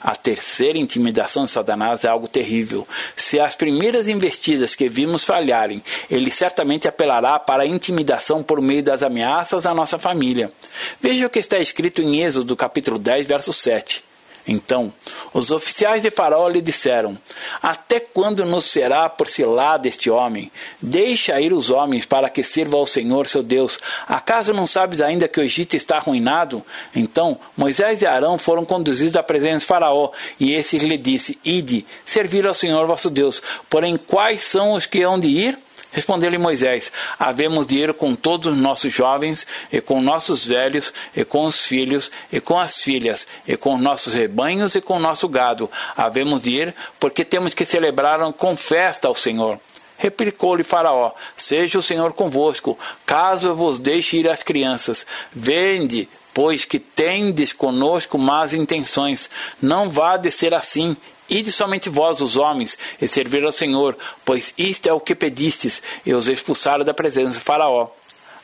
A 0.00 0.14
terceira 0.14 0.78
intimidação 0.78 1.44
de 1.44 1.50
Satanás 1.50 2.04
é 2.04 2.08
algo 2.08 2.28
terrível. 2.28 2.86
Se 3.16 3.40
as 3.40 3.56
primeiras 3.56 4.08
investidas 4.08 4.74
que 4.74 4.88
vimos 4.88 5.24
falharem, 5.24 5.82
ele 6.10 6.30
certamente 6.30 6.86
apelará 6.86 7.38
para 7.38 7.64
a 7.64 7.66
intimidação 7.66 8.42
por 8.42 8.60
meio 8.60 8.82
das 8.82 9.02
ameaças 9.02 9.66
à 9.66 9.74
nossa 9.74 9.98
família. 9.98 10.52
Veja 11.00 11.26
o 11.26 11.30
que 11.30 11.40
está 11.40 11.58
escrito 11.58 12.02
em 12.02 12.22
Êxodo 12.22 12.54
capítulo 12.54 12.98
10, 12.98 13.26
verso 13.26 13.52
7. 13.52 14.05
Então, 14.46 14.92
os 15.34 15.50
oficiais 15.50 16.02
de 16.02 16.10
Faraó 16.10 16.48
lhe 16.48 16.60
disseram: 16.60 17.18
Até 17.60 17.98
quando 17.98 18.44
nos 18.44 18.66
será 18.66 19.08
por 19.08 19.28
cilada 19.28 19.88
este 19.88 20.08
homem? 20.08 20.50
Deixa 20.80 21.40
ir 21.40 21.52
os 21.52 21.70
homens 21.70 22.06
para 22.06 22.30
que 22.30 22.44
sirva 22.44 22.76
ao 22.76 22.86
Senhor 22.86 23.26
seu 23.26 23.42
Deus. 23.42 23.78
Acaso 24.06 24.52
não 24.52 24.66
sabes 24.66 25.00
ainda 25.00 25.26
que 25.26 25.40
o 25.40 25.42
Egito 25.42 25.74
está 25.74 25.96
arruinado? 25.96 26.62
Então, 26.94 27.38
Moisés 27.56 28.02
e 28.02 28.06
Arão 28.06 28.38
foram 28.38 28.64
conduzidos 28.64 29.16
à 29.16 29.22
presença 29.22 29.60
de 29.60 29.66
Faraó, 29.66 30.10
e 30.38 30.54
esse 30.54 30.78
lhe 30.78 30.96
disse: 30.96 31.38
Ide, 31.44 31.84
servir 32.04 32.46
ao 32.46 32.54
Senhor 32.54 32.86
vosso 32.86 33.10
Deus. 33.10 33.42
Porém, 33.68 33.96
quais 33.96 34.42
são 34.42 34.72
os 34.72 34.86
que 34.86 35.02
hão 35.02 35.18
de 35.18 35.28
ir? 35.28 35.58
Respondeu-lhe 35.96 36.36
Moisés: 36.36 36.92
Havemos 37.18 37.66
de 37.66 37.78
ir 37.78 37.94
com 37.94 38.14
todos 38.14 38.52
os 38.52 38.58
nossos 38.58 38.92
jovens, 38.92 39.46
e 39.72 39.80
com 39.80 40.02
nossos 40.02 40.44
velhos, 40.44 40.92
e 41.16 41.24
com 41.24 41.46
os 41.46 41.62
filhos, 41.62 42.10
e 42.30 42.38
com 42.38 42.60
as 42.60 42.82
filhas, 42.82 43.26
e 43.48 43.56
com 43.56 43.78
nossos 43.78 44.12
rebanhos, 44.12 44.74
e 44.74 44.82
com 44.82 44.98
nosso 44.98 45.26
gado. 45.26 45.70
Havemos 45.96 46.42
de 46.42 46.50
ir, 46.50 46.74
porque 47.00 47.24
temos 47.24 47.54
que 47.54 47.64
celebrar 47.64 48.20
com 48.34 48.54
festa 48.54 49.08
ao 49.08 49.14
Senhor. 49.14 49.58
Replicou-lhe 49.96 50.62
Faraó: 50.62 51.12
Seja 51.34 51.78
o 51.78 51.82
Senhor 51.82 52.12
convosco, 52.12 52.78
caso 53.06 53.54
vos 53.54 53.78
deixe 53.78 54.18
ir 54.18 54.28
as 54.28 54.42
crianças. 54.42 55.06
Vende, 55.32 56.06
pois 56.34 56.66
que 56.66 56.78
tendes 56.78 57.54
conosco 57.54 58.18
más 58.18 58.52
intenções. 58.52 59.30
Não 59.62 59.88
vá 59.88 60.18
de 60.18 60.30
ser 60.30 60.52
assim, 60.52 60.94
Ide 61.28 61.50
somente 61.50 61.88
vós, 61.88 62.20
os 62.20 62.36
homens, 62.36 62.78
e 63.00 63.08
servir 63.08 63.44
ao 63.44 63.52
Senhor, 63.52 63.96
pois 64.24 64.54
isto 64.56 64.88
é 64.88 64.92
o 64.92 65.00
que 65.00 65.14
pedistes, 65.14 65.82
e 66.04 66.14
os 66.14 66.28
expulsaram 66.28 66.84
da 66.84 66.94
presença 66.94 67.38
de 67.38 67.40
Faraó. 67.40 67.88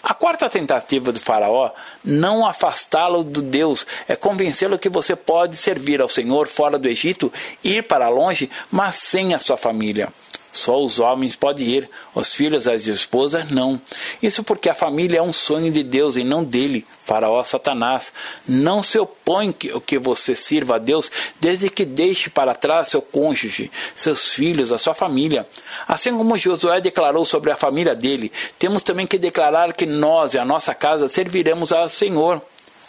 A 0.03 0.13
quarta 0.15 0.49
tentativa 0.49 1.13
do 1.13 1.21
Faraó, 1.21 1.71
não 2.05 2.45
afastá-lo 2.45 3.23
do 3.23 3.41
Deus, 3.41 3.87
é 4.09 4.17
convencê-lo 4.17 4.79
que 4.79 4.89
você 4.89 5.15
pode 5.15 5.57
servir 5.57 6.03
ao 6.03 6.09
Senhor 6.09 6.49
fora 6.49 6.77
do 6.77 6.89
Egito, 6.89 7.33
ir 7.63 7.85
para 7.85 8.09
longe, 8.09 8.51
mas 8.69 8.97
sem 8.97 9.33
a 9.33 9.39
sua 9.39 9.57
família. 9.57 10.13
Só 10.53 10.79
os 10.83 11.01
homens 11.01 11.35
podem 11.35 11.67
ir, 11.67 11.91
os 12.15 12.35
filhos 12.35 12.69
as 12.69 12.87
esposas 12.87 13.51
não. 13.51 13.81
Isso 14.23 14.45
porque 14.45 14.69
a 14.69 14.75
família 14.75 15.19
é 15.19 15.23
um 15.23 15.33
sonho 15.33 15.73
de 15.73 15.83
Deus 15.83 16.17
e 16.17 16.23
não 16.23 16.45
dele. 16.45 16.87
Faraó 17.05 17.43
Satanás. 17.43 18.13
Não 18.47 18.83
se 18.83 18.99
opõe 18.99 19.51
que, 19.51 19.69
que 19.81 19.99
você 19.99 20.37
sirva 20.37 20.77
a 20.77 20.79
Deus 20.79 21.11
desde 21.41 21.71
que 21.71 21.85
deixe 21.85 22.29
para 22.29 22.55
trás 22.55 22.89
seu 22.89 23.01
cônjuge, 23.01 23.71
seus 23.95 24.29
filhos, 24.29 24.73
a 24.73 24.79
sua 24.79 24.93
família. 24.93 25.47
Assim 25.89 26.17
como 26.17 26.37
Josué 26.37 26.81
declarou 26.81 27.25
sobre 27.25 27.51
a 27.51 27.57
família 27.57 27.95
dele, 27.95 28.31
temos 28.59 28.83
também 28.83 29.07
que 29.07 29.19
declarar 29.19 29.73
que 29.73 29.87
nós 29.87 30.35
e 30.35 30.39
a 30.39 30.45
nossa 30.45 30.75
casa 30.75 31.09
serviremos 31.09 31.73
ao 31.73 31.89
Senhor. 31.89 32.43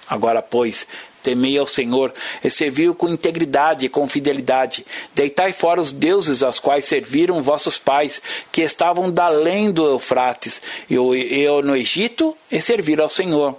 Agora, 0.07 0.41
pois, 0.41 0.85
temei 1.23 1.57
ao 1.57 1.65
Senhor 1.65 2.13
e 2.43 2.49
serviu 2.49 2.93
com 2.93 3.07
integridade 3.07 3.85
e 3.85 3.89
com 3.89 4.07
fidelidade. 4.07 4.85
Deitai 5.15 5.53
fora 5.53 5.81
os 5.81 5.93
deuses 5.93 6.43
aos 6.43 6.59
quais 6.59 6.85
serviram 6.85 7.41
vossos 7.41 7.79
pais, 7.79 8.21
que 8.51 8.61
estavam 8.61 9.09
da 9.09 9.25
além 9.25 9.71
do 9.71 9.85
Eufrates, 9.85 10.61
e 10.89 10.95
eu 10.95 11.63
no 11.63 11.75
Egito, 11.75 12.35
e 12.51 12.61
servir 12.61 12.99
ao 12.99 13.09
Senhor. 13.09 13.55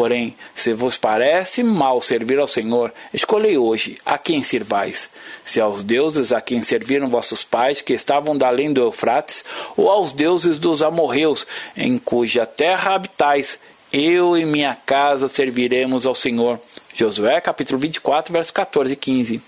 Porém, 0.00 0.34
se 0.54 0.72
vos 0.72 0.96
parece 0.96 1.62
mal 1.62 2.00
servir 2.00 2.38
ao 2.38 2.48
Senhor, 2.48 2.90
escolhei 3.12 3.58
hoje 3.58 3.98
a 4.06 4.16
quem 4.16 4.42
sirvais: 4.42 5.10
se 5.44 5.60
aos 5.60 5.84
deuses 5.84 6.32
a 6.32 6.40
quem 6.40 6.62
serviram 6.62 7.08
vossos 7.08 7.44
pais, 7.44 7.82
que 7.82 7.92
estavam 7.92 8.34
da 8.34 8.46
além 8.46 8.72
do 8.72 8.80
Eufrates, 8.80 9.44
ou 9.76 9.90
aos 9.90 10.14
deuses 10.14 10.58
dos 10.58 10.82
amorreus, 10.82 11.46
em 11.76 11.98
cuja 11.98 12.46
terra 12.46 12.94
habitais, 12.94 13.58
eu 13.92 14.38
e 14.38 14.44
minha 14.44 14.74
casa 14.74 15.28
serviremos 15.28 16.06
ao 16.06 16.14
Senhor. 16.14 16.58
Josué 16.94 17.40
capítulo 17.40 17.78
24, 17.78 18.32
versos 18.32 18.50
14 18.50 18.92
e 18.92 18.96
15. 18.96 19.42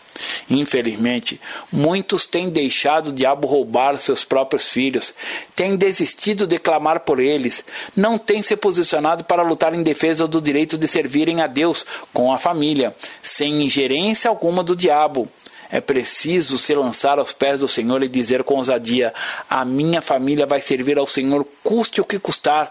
Infelizmente, 0.48 1.40
muitos 1.70 2.26
têm 2.26 2.48
deixado 2.48 3.08
o 3.08 3.12
diabo 3.12 3.48
roubar 3.48 3.98
seus 3.98 4.24
próprios 4.24 4.70
filhos, 4.70 5.12
têm 5.54 5.76
desistido 5.76 6.46
de 6.46 6.58
clamar 6.58 7.00
por 7.00 7.18
eles, 7.18 7.64
não 7.96 8.16
têm 8.18 8.42
se 8.42 8.56
posicionado 8.56 9.24
para 9.24 9.42
lutar 9.42 9.74
em 9.74 9.82
defesa 9.82 10.26
do 10.28 10.40
direito 10.40 10.78
de 10.78 10.86
servirem 10.86 11.40
a 11.40 11.46
Deus 11.46 11.84
com 12.12 12.32
a 12.32 12.38
família, 12.38 12.94
sem 13.22 13.62
ingerência 13.64 14.28
alguma 14.28 14.62
do 14.62 14.76
diabo. 14.76 15.28
É 15.72 15.80
preciso 15.80 16.58
se 16.58 16.74
lançar 16.74 17.18
aos 17.18 17.32
pés 17.32 17.60
do 17.60 17.66
Senhor 17.66 18.02
e 18.02 18.08
dizer 18.08 18.44
com 18.44 18.56
ousadia: 18.56 19.12
A 19.48 19.64
minha 19.64 20.02
família 20.02 20.44
vai 20.44 20.60
servir 20.60 20.98
ao 20.98 21.06
Senhor, 21.06 21.46
custe 21.64 21.98
o 21.98 22.04
que 22.04 22.18
custar. 22.18 22.70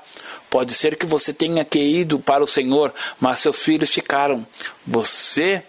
Pode 0.51 0.73
ser 0.73 0.97
que 0.97 1.05
você 1.05 1.31
tenha 1.31 1.63
que 1.63 1.79
ido 1.79 2.19
para 2.19 2.43
o 2.43 2.47
Senhor, 2.47 2.93
mas 3.21 3.39
seus 3.39 3.55
filhos 3.57 3.89
ficaram. 3.89 4.45
Você, 4.85 5.63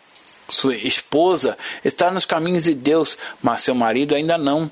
sua 0.48 0.74
esposa, 0.74 1.56
está 1.84 2.10
nos 2.10 2.24
caminhos 2.24 2.64
de 2.64 2.74
Deus, 2.74 3.16
mas 3.40 3.60
seu 3.60 3.76
marido 3.76 4.12
ainda 4.12 4.36
não. 4.36 4.68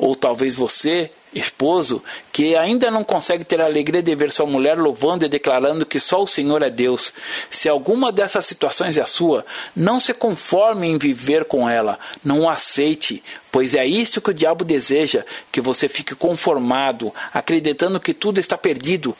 Ou 0.00 0.16
talvez 0.16 0.56
você 0.56 1.12
esposo 1.32 2.02
que 2.32 2.56
ainda 2.56 2.90
não 2.90 3.04
consegue 3.04 3.44
ter 3.44 3.60
a 3.60 3.64
alegria 3.64 4.02
de 4.02 4.12
ver 4.16 4.32
sua 4.32 4.46
mulher 4.46 4.76
louvando 4.76 5.24
e 5.24 5.28
declarando 5.28 5.86
que 5.86 6.00
só 6.00 6.20
o 6.20 6.26
Senhor 6.26 6.60
é 6.64 6.68
Deus. 6.68 7.14
Se 7.48 7.68
alguma 7.68 8.10
dessas 8.10 8.44
situações 8.44 8.98
é 8.98 9.02
a 9.02 9.06
sua, 9.06 9.46
não 9.76 10.00
se 10.00 10.12
conforme 10.12 10.88
em 10.88 10.98
viver 10.98 11.44
com 11.44 11.70
ela, 11.70 12.00
não 12.24 12.50
aceite, 12.50 13.22
pois 13.52 13.76
é 13.76 13.86
isso 13.86 14.20
que 14.20 14.30
o 14.30 14.34
diabo 14.34 14.64
deseja, 14.64 15.24
que 15.52 15.60
você 15.60 15.88
fique 15.88 16.16
conformado, 16.16 17.14
acreditando 17.32 18.00
que 18.00 18.12
tudo 18.12 18.40
está 18.40 18.58
perdido, 18.58 19.16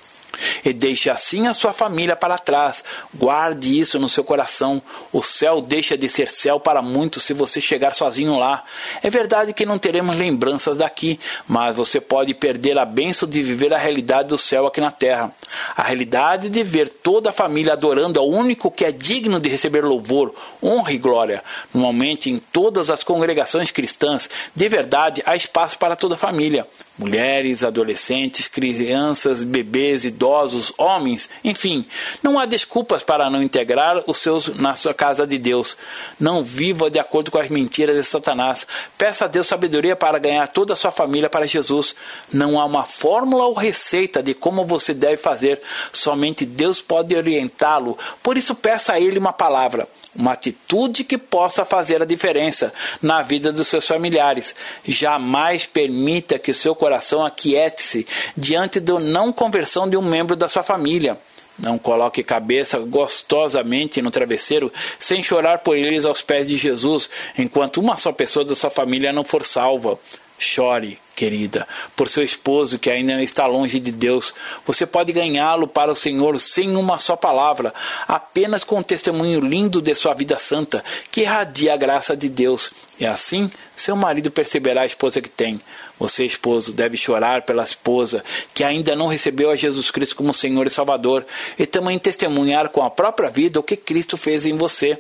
e 0.65 0.73
deixe 0.73 1.11
assim 1.11 1.47
a 1.47 1.55
sua 1.55 1.73
família 1.73 2.17
para 2.17 2.39
trás. 2.39 2.83
Guarde 3.15 3.79
isso 3.79 3.99
no 3.99 4.09
seu 4.09 4.25
coração. 4.25 4.83
O 5.13 5.23
céu 5.23 5.61
deixa 5.61 5.97
de 5.97 6.09
ser 6.09 6.29
céu 6.29 6.59
para 6.59 6.83
muitos 6.83 7.23
se 7.23 7.35
você 7.35 7.61
chegar 7.61 7.95
sozinho 7.95 8.39
lá. 8.39 8.65
É 9.03 9.11
verdade 9.11 9.53
que 9.53 9.67
não 9.67 9.79
teremos 9.79 10.17
lembranças 10.17 10.79
daqui, 10.79 11.19
mas 11.47 11.77
você 11.77 12.01
pode 12.01 12.35
perder 12.35 12.79
a 12.79 12.85
bênção 12.85 13.29
de 13.29 13.43
viver 13.43 13.73
a 13.73 13.79
realidade 13.79 14.29
do 14.29 14.39
céu 14.39 14.67
aqui 14.67 14.81
na 14.81 14.91
terra. 14.91 15.33
A 15.77 15.83
realidade 15.83 16.49
de 16.49 16.63
ver 16.63 16.89
toda 16.89 17.31
a 17.31 17.33
família 17.33 17.73
adorando 17.73 18.19
ao 18.19 18.29
único 18.29 18.71
que 18.71 18.85
é 18.85 18.93
digno 18.93 19.41
de 19.41 19.49
receber 19.49 19.85
louvor, 19.85 20.35
honra 20.63 20.93
e 20.93 20.99
glória. 20.99 21.43
Normalmente 21.73 22.31
em 22.31 22.39
todas 22.39 22.91
as 22.91 23.05
congregações 23.05 23.71
cristãs, 23.71 24.29
de 24.55 24.69
verdade, 24.69 25.23
há 25.27 25.37
espaço 25.37 25.79
para 25.79 25.97
toda 25.97 26.15
a 26.15 26.19
família 26.19 26.67
mulheres, 26.99 27.65
adolescentes, 27.65 28.49
crianças, 28.49 29.43
bebês, 29.43 30.05
idosos, 30.05 30.73
homens, 30.77 31.29
enfim, 31.43 31.87
não 32.23 32.39
há 32.39 32.47
desculpas 32.47 33.03
para 33.03 33.31
não 33.31 33.43
integrar 33.43 34.03
os 34.07 34.19
seus 34.19 34.49
na 34.49 34.75
sua 34.75 34.93
casa 34.93 35.27
de 35.27 35.39
Deus. 35.39 35.77
Não 36.21 36.45
viva 36.45 36.91
de 36.91 36.99
acordo 36.99 37.31
com 37.31 37.39
as 37.39 37.49
mentiras 37.49 37.97
de 37.97 38.05
Satanás. 38.05 38.67
Peça 38.97 39.25
a 39.25 39.29
Deus 39.29 39.47
sabedoria 39.47 39.97
para 39.97 40.19
ganhar 40.19 40.47
toda 40.49 40.75
a 40.75 40.77
sua 40.77 40.91
família 40.91 41.31
para 41.31 41.47
Jesus. 41.47 41.95
Não 42.33 42.61
há 42.61 42.65
uma 42.65 42.85
fórmula 42.85 43.47
ou 43.47 43.55
receita 43.55 44.23
de 44.23 44.35
como 44.35 44.65
você 44.65 44.93
deve 44.95 45.17
fazer, 45.17 45.61
somente 45.93 46.45
Deus 46.45 46.81
pode 46.81 47.15
orientá-lo. 47.17 47.99
Por 48.23 48.37
isso 48.37 48.55
peça 48.55 48.93
a 48.93 49.01
ele 49.01 49.19
uma 49.19 49.33
palavra 49.33 49.89
uma 50.15 50.33
atitude 50.33 51.05
que 51.05 51.17
possa 51.17 51.65
fazer 51.65 52.03
a 52.03 52.07
diferença 52.07 52.73
na 53.01 53.23
vida 53.23 53.53
dos 53.53 53.69
seus 53.69 53.87
familiares. 53.87 54.55
Jamais 54.85 55.67
permita 55.67 56.39
que 56.39 56.51
o 56.51 56.55
seu 56.55 56.75
coração 56.75 57.25
aquiete-se 57.25 58.07
diante 58.37 58.79
da 58.79 58.99
não 59.01 59.33
conversão 59.33 59.89
de 59.89 59.97
um 59.97 60.03
membro 60.03 60.37
da 60.37 60.49
sua 60.49 60.63
família. 60.63 61.19
Não 61.59 61.79
coloque 61.79 62.23
cabeça 62.23 62.79
gostosamente 62.79 64.01
no 64.01 64.11
travesseiro 64.11 64.73
sem 64.99 65.23
chorar 65.23 65.59
por 65.59 65.77
eles 65.77 66.05
aos 66.05 66.23
pés 66.23 66.49
de 66.49 66.57
Jesus, 66.57 67.11
enquanto 67.39 67.79
uma 67.79 67.97
só 67.97 68.11
pessoa 68.11 68.45
da 68.45 68.55
sua 68.55 68.71
família 68.71 69.13
não 69.13 69.23
for 69.23 69.45
salva. 69.45 69.99
Chore, 70.39 70.99
querida, 71.15 71.67
por 71.95 72.09
seu 72.09 72.23
esposo 72.23 72.79
que 72.79 72.91
ainda 72.91 73.23
está 73.23 73.47
longe 73.47 73.79
de 73.79 73.93
Deus. 73.93 74.35
Você 74.67 74.87
pode 74.87 75.13
ganhá-lo 75.13 75.67
para 75.67 75.93
o 75.93 75.97
Senhor 75.97 76.39
sem 76.41 76.77
uma 76.77 76.99
só 76.99 77.17
palavra, 77.17 77.73
apenas 78.09 78.65
com 78.65 78.79
um 78.79 78.83
testemunho 78.83 79.41
lindo 79.41 79.81
de 79.81 79.95
sua 79.95 80.15
vida 80.15 80.39
santa, 80.39 80.85
que 81.11 81.23
irradia 81.23 81.75
a 81.75 81.77
graça 81.77 82.17
de 82.17 82.29
Deus. 82.29 82.71
E 82.99 83.07
assim, 83.07 83.51
seu 83.77 83.97
marido 83.97 84.31
perceberá 84.31 84.83
a 84.83 84.87
esposa 84.87 85.21
que 85.21 85.29
tem. 85.29 85.61
Você, 85.99 86.25
esposo, 86.25 86.73
deve 86.73 86.97
chorar 86.97 87.43
pela 87.43 87.63
esposa 87.63 88.25
que 88.53 88.65
ainda 88.65 88.97
não 88.97 89.07
recebeu 89.07 89.51
a 89.51 89.57
Jesus 89.57 89.91
Cristo 89.91 90.17
como 90.17 90.35
Senhor 90.35 90.67
e 90.67 90.71
Salvador, 90.71 91.25
e 91.59 91.67
também 91.67 91.99
testemunhar 91.99 92.69
com 92.71 92.83
a 92.83 92.91
própria 92.91 93.31
vida 93.31 93.61
o 93.61 93.63
que 93.63 93.77
Cristo 93.77 94.17
fez 94.17 94.47
em 94.47 94.57
você. 94.57 94.99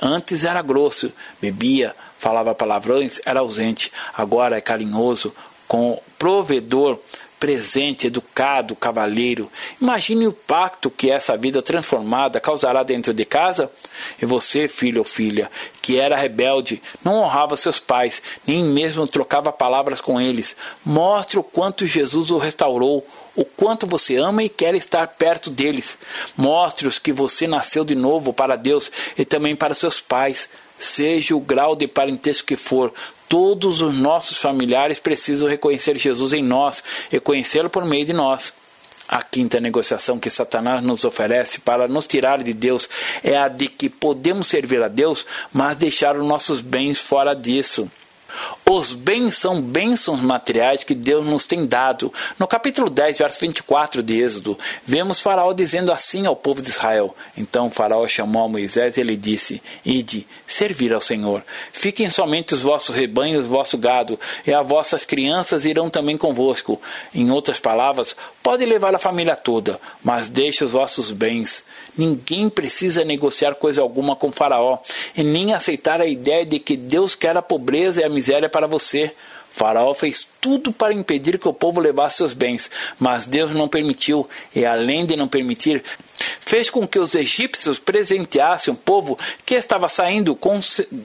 Antes 0.00 0.44
era 0.44 0.60
grosso, 0.60 1.12
bebia, 1.40 1.94
falava 2.18 2.54
palavrões, 2.54 3.20
era 3.24 3.40
ausente. 3.40 3.92
Agora 4.14 4.56
é 4.56 4.60
carinhoso, 4.60 5.32
com 5.72 5.98
provedor, 6.18 6.98
presente, 7.40 8.06
educado, 8.06 8.76
cavalheiro. 8.76 9.50
Imagine 9.80 10.26
o 10.26 10.28
impacto 10.28 10.90
que 10.90 11.10
essa 11.10 11.34
vida 11.34 11.62
transformada 11.62 12.38
causará 12.38 12.82
dentro 12.82 13.14
de 13.14 13.24
casa. 13.24 13.72
E 14.20 14.26
você, 14.26 14.68
filho 14.68 14.98
ou 14.98 15.04
filha, 15.04 15.50
que 15.80 15.98
era 15.98 16.14
rebelde, 16.14 16.82
não 17.02 17.14
honrava 17.14 17.56
seus 17.56 17.80
pais, 17.80 18.20
nem 18.46 18.62
mesmo 18.62 19.06
trocava 19.06 19.50
palavras 19.50 19.98
com 19.98 20.20
eles. 20.20 20.54
Mostre 20.84 21.38
o 21.38 21.42
quanto 21.42 21.86
Jesus 21.86 22.30
o 22.30 22.36
restaurou, 22.36 23.06
o 23.34 23.42
quanto 23.42 23.86
você 23.86 24.16
ama 24.16 24.44
e 24.44 24.50
quer 24.50 24.74
estar 24.74 25.08
perto 25.08 25.48
deles. 25.48 25.96
Mostre-os 26.36 26.98
que 26.98 27.14
você 27.14 27.46
nasceu 27.46 27.82
de 27.82 27.94
novo 27.94 28.34
para 28.34 28.56
Deus 28.56 28.92
e 29.16 29.24
também 29.24 29.56
para 29.56 29.72
seus 29.72 30.02
pais. 30.02 30.50
Seja 30.78 31.34
o 31.34 31.40
grau 31.40 31.76
de 31.76 31.86
parentesco 31.86 32.48
que 32.48 32.56
for, 32.56 32.92
todos 33.32 33.80
os 33.80 33.98
nossos 33.98 34.36
familiares 34.36 35.00
precisam 35.00 35.48
reconhecer 35.48 35.96
Jesus 35.96 36.34
em 36.34 36.42
nós 36.42 36.84
e 37.10 37.18
conhecê-lo 37.18 37.70
por 37.70 37.82
meio 37.82 38.04
de 38.04 38.12
nós. 38.12 38.52
A 39.08 39.22
quinta 39.22 39.58
negociação 39.58 40.18
que 40.18 40.28
Satanás 40.28 40.84
nos 40.84 41.02
oferece 41.02 41.58
para 41.58 41.88
nos 41.88 42.06
tirar 42.06 42.42
de 42.42 42.52
Deus 42.52 42.90
é 43.24 43.38
a 43.38 43.48
de 43.48 43.68
que 43.68 43.88
podemos 43.88 44.48
servir 44.48 44.82
a 44.82 44.88
Deus, 44.88 45.24
mas 45.50 45.76
deixar 45.76 46.14
os 46.14 46.22
nossos 46.22 46.60
bens 46.60 47.00
fora 47.00 47.34
disso. 47.34 47.90
Os 48.74 48.94
bens 48.94 49.36
são 49.36 49.60
bênçãos 49.60 50.22
materiais 50.22 50.82
que 50.82 50.94
Deus 50.94 51.26
nos 51.26 51.44
tem 51.44 51.66
dado. 51.66 52.10
No 52.38 52.46
capítulo 52.46 52.88
10, 52.88 53.18
verso 53.18 53.38
24 53.38 54.02
de 54.02 54.18
Êxodo, 54.18 54.58
vemos 54.86 55.20
Faraó 55.20 55.52
dizendo 55.52 55.92
assim 55.92 56.24
ao 56.24 56.34
povo 56.34 56.62
de 56.62 56.70
Israel. 56.70 57.14
Então 57.36 57.70
Faraó 57.70 58.08
chamou 58.08 58.46
a 58.46 58.48
Moisés 58.48 58.96
e 58.96 59.02
lhe 59.02 59.14
disse: 59.14 59.62
Ide, 59.84 60.26
servir 60.46 60.94
ao 60.94 61.02
Senhor. 61.02 61.44
Fiquem 61.70 62.08
somente 62.08 62.54
os 62.54 62.62
vossos 62.62 62.96
rebanhos, 62.96 63.44
o 63.44 63.48
vosso 63.48 63.76
gado, 63.76 64.18
e 64.46 64.54
as 64.54 64.66
vossas 64.66 65.04
crianças 65.04 65.66
irão 65.66 65.90
também 65.90 66.16
convosco. 66.16 66.80
Em 67.14 67.30
outras 67.30 67.60
palavras, 67.60 68.16
pode 68.42 68.64
levar 68.64 68.94
a 68.94 68.98
família 68.98 69.36
toda, 69.36 69.78
mas 70.02 70.30
deixe 70.30 70.64
os 70.64 70.72
vossos 70.72 71.12
bens. 71.12 71.62
Ninguém 71.94 72.48
precisa 72.48 73.04
negociar 73.04 73.54
coisa 73.54 73.82
alguma 73.82 74.16
com 74.16 74.32
Faraó, 74.32 74.78
e 75.14 75.22
nem 75.22 75.52
aceitar 75.52 76.00
a 76.00 76.06
ideia 76.06 76.46
de 76.46 76.58
que 76.58 76.74
Deus 76.74 77.14
quer 77.14 77.36
a 77.36 77.42
pobreza 77.42 78.00
e 78.00 78.04
a 78.04 78.08
miséria 78.08 78.48
para 78.48 78.61
você. 78.66 79.12
Faraó 79.52 79.92
fez 79.92 80.26
tudo 80.40 80.72
para 80.72 80.94
impedir 80.94 81.38
que 81.38 81.46
o 81.46 81.52
povo 81.52 81.78
levasse 81.78 82.16
seus 82.16 82.32
bens, 82.32 82.70
mas 82.98 83.26
Deus 83.26 83.52
não 83.52 83.68
permitiu, 83.68 84.26
e 84.56 84.64
além 84.64 85.04
de 85.04 85.14
não 85.14 85.28
permitir, 85.28 85.84
fez 86.40 86.70
com 86.70 86.88
que 86.88 86.98
os 86.98 87.14
egípcios 87.14 87.78
presenteassem 87.78 88.72
o 88.72 88.76
povo 88.76 89.18
que 89.44 89.54
estava 89.54 89.90
saindo 89.90 90.34
com 90.34 90.58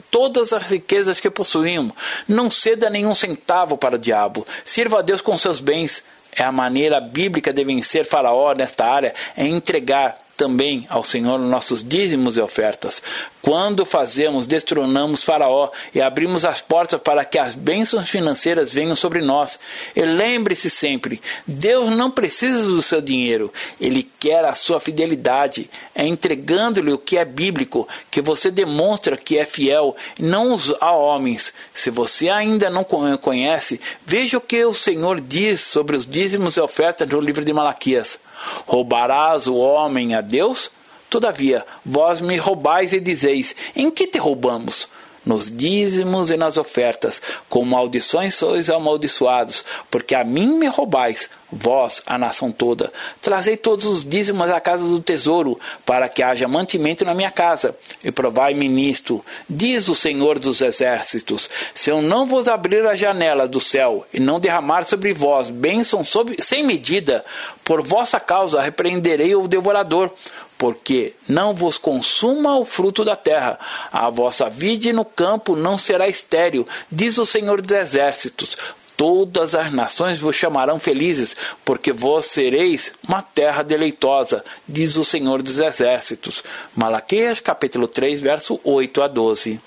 todas 0.10 0.54
as 0.54 0.64
riquezas 0.64 1.20
que 1.20 1.30
possuíam. 1.30 1.92
Não 2.26 2.50
ceda 2.50 2.90
nenhum 2.90 3.14
centavo 3.14 3.78
para 3.78 3.96
o 3.96 4.00
diabo, 4.00 4.48
sirva 4.64 5.00
a 5.00 5.02
Deus 5.02 5.22
com 5.22 5.38
seus 5.38 5.60
bens. 5.60 6.04
É 6.34 6.44
a 6.44 6.52
maneira 6.52 7.02
bíblica 7.02 7.52
de 7.52 7.64
vencer 7.64 8.06
Faraó 8.06 8.54
nesta 8.54 8.86
área, 8.86 9.14
é 9.36 9.46
entregar 9.46 10.27
também 10.38 10.86
ao 10.88 11.04
Senhor 11.04 11.40
nossos 11.40 11.84
dízimos 11.84 12.38
e 12.38 12.42
ofertas. 12.42 13.02
Quando 13.42 13.86
fazemos, 13.86 14.46
destronamos 14.46 15.24
Faraó 15.24 15.72
e 15.96 16.02
abrimos 16.02 16.46
as 16.46 16.62
portas 16.62 17.02
para 17.02 17.26
que 17.26 17.40
as 17.40 17.56
bênçãos 17.56 18.10
financeiras 18.10 18.72
venham 18.72 18.96
sobre 18.96 19.22
nós. 19.22 19.60
E 19.96 20.02
lembre-se 20.04 20.70
sempre: 20.70 21.20
Deus 21.46 21.90
não 21.90 22.12
precisa 22.12 22.68
do 22.68 22.82
seu 22.82 23.02
dinheiro, 23.02 23.52
Ele 23.82 24.04
quer 24.20 24.46
a 24.46 24.54
sua 24.54 24.80
fidelidade. 24.80 25.70
É 25.96 26.06
entregando-lhe 26.06 26.94
o 26.94 26.98
que 26.98 27.18
é 27.18 27.26
bíblico 27.26 27.88
que 28.12 28.22
você 28.22 28.52
demonstra 28.52 29.18
que 29.18 29.38
é 29.38 29.46
fiel, 29.46 29.96
não 30.20 30.56
a 30.80 30.92
homens. 30.92 31.54
Se 31.74 31.90
você 31.90 32.30
ainda 32.30 32.70
não 32.70 32.84
conhece, 32.84 33.82
veja 34.06 34.38
o 34.38 34.42
que 34.42 34.64
o 34.64 34.74
Senhor 34.74 35.20
diz 35.20 35.62
sobre 35.62 35.98
os 35.98 36.06
dízimos 36.06 36.58
e 36.58 36.62
ofertas 36.62 37.08
no 37.08 37.20
livro 37.20 37.44
de 37.44 37.54
Malaquias. 37.54 38.20
Roubarás 38.66 39.48
o 39.48 39.56
homem 39.56 40.16
a 40.16 40.22
Deus? 40.22 40.72
Todavia, 41.10 41.66
vós 41.86 42.20
me 42.20 42.38
roubais 42.38 42.94
e 42.94 43.00
dizeis: 43.00 43.56
Em 43.76 43.90
que 43.90 44.08
te 44.08 44.18
roubamos? 44.18 44.88
Nos 45.28 45.52
dízimos 45.52 46.32
e 46.32 46.38
nas 46.38 46.58
ofertas, 46.58 47.22
com 47.50 47.64
maldições 47.66 48.34
sois 48.34 48.70
amaldiçoados, 48.70 49.64
porque 49.92 50.16
a 50.16 50.24
mim 50.24 50.58
me 50.58 50.68
roubais, 50.68 51.30
vós, 51.52 52.02
a 52.06 52.18
nação 52.18 52.52
toda. 52.52 52.92
Trazei 53.22 53.58
todos 53.58 53.86
os 53.86 54.06
dízimos 54.06 54.50
à 54.50 54.60
casa 54.60 54.84
do 54.84 55.00
tesouro, 55.02 55.60
para 55.86 56.08
que 56.08 56.24
haja 56.24 56.48
mantimento 56.48 57.04
na 57.04 57.14
minha 57.14 57.32
casa. 57.32 57.76
E 58.04 58.12
provai-me 58.12 58.68
nisto, 58.68 59.24
diz 59.50 59.90
o 59.90 59.96
Senhor 59.96 60.40
dos 60.40 60.62
Exércitos: 60.62 61.50
se 61.74 61.90
eu 61.90 62.02
não 62.02 62.26
vos 62.26 62.48
abrir 62.48 62.86
a 62.86 62.96
janela 62.96 63.48
do 63.48 63.60
céu 63.60 64.06
e 64.14 64.20
não 64.20 64.40
derramar 64.40 64.84
sobre 64.86 65.14
vós 65.14 65.50
bênção 65.50 66.06
sobre, 66.06 66.42
sem 66.42 66.64
medida, 66.64 67.24
por 67.64 67.82
vossa 67.82 68.20
causa 68.20 68.62
repreenderei 68.62 69.36
o 69.36 69.48
devorador 69.48 70.12
porque 70.58 71.14
não 71.28 71.54
vos 71.54 71.78
consuma 71.78 72.58
o 72.58 72.66
fruto 72.66 73.06
da 73.06 73.16
terra. 73.16 73.60
A 73.92 74.10
vossa 74.10 74.50
vide 74.50 74.92
no 74.92 75.06
campo 75.06 75.56
não 75.56 75.78
será 75.78 76.08
estéril, 76.08 76.68
diz 76.92 77.18
o 77.18 77.26
Senhor 77.26 77.62
dos 77.62 77.76
Exércitos. 77.78 78.58
Todas 78.96 79.54
as 79.54 79.72
nações 79.72 80.18
vos 80.18 80.36
chamarão 80.36 80.80
felizes, 80.80 81.36
porque 81.64 81.94
vós 81.94 82.26
sereis 82.26 82.92
uma 83.08 83.22
terra 83.22 83.62
deleitosa, 83.62 84.44
diz 84.68 84.96
o 84.96 85.06
Senhor 85.06 85.44
dos 85.44 85.60
Exércitos. 85.60 86.44
Malaquias 86.76 87.40
capítulo 87.40 87.88
3, 87.88 88.20
verso 88.20 88.60
8 88.64 89.04
a 89.04 89.08
12. 89.08 89.62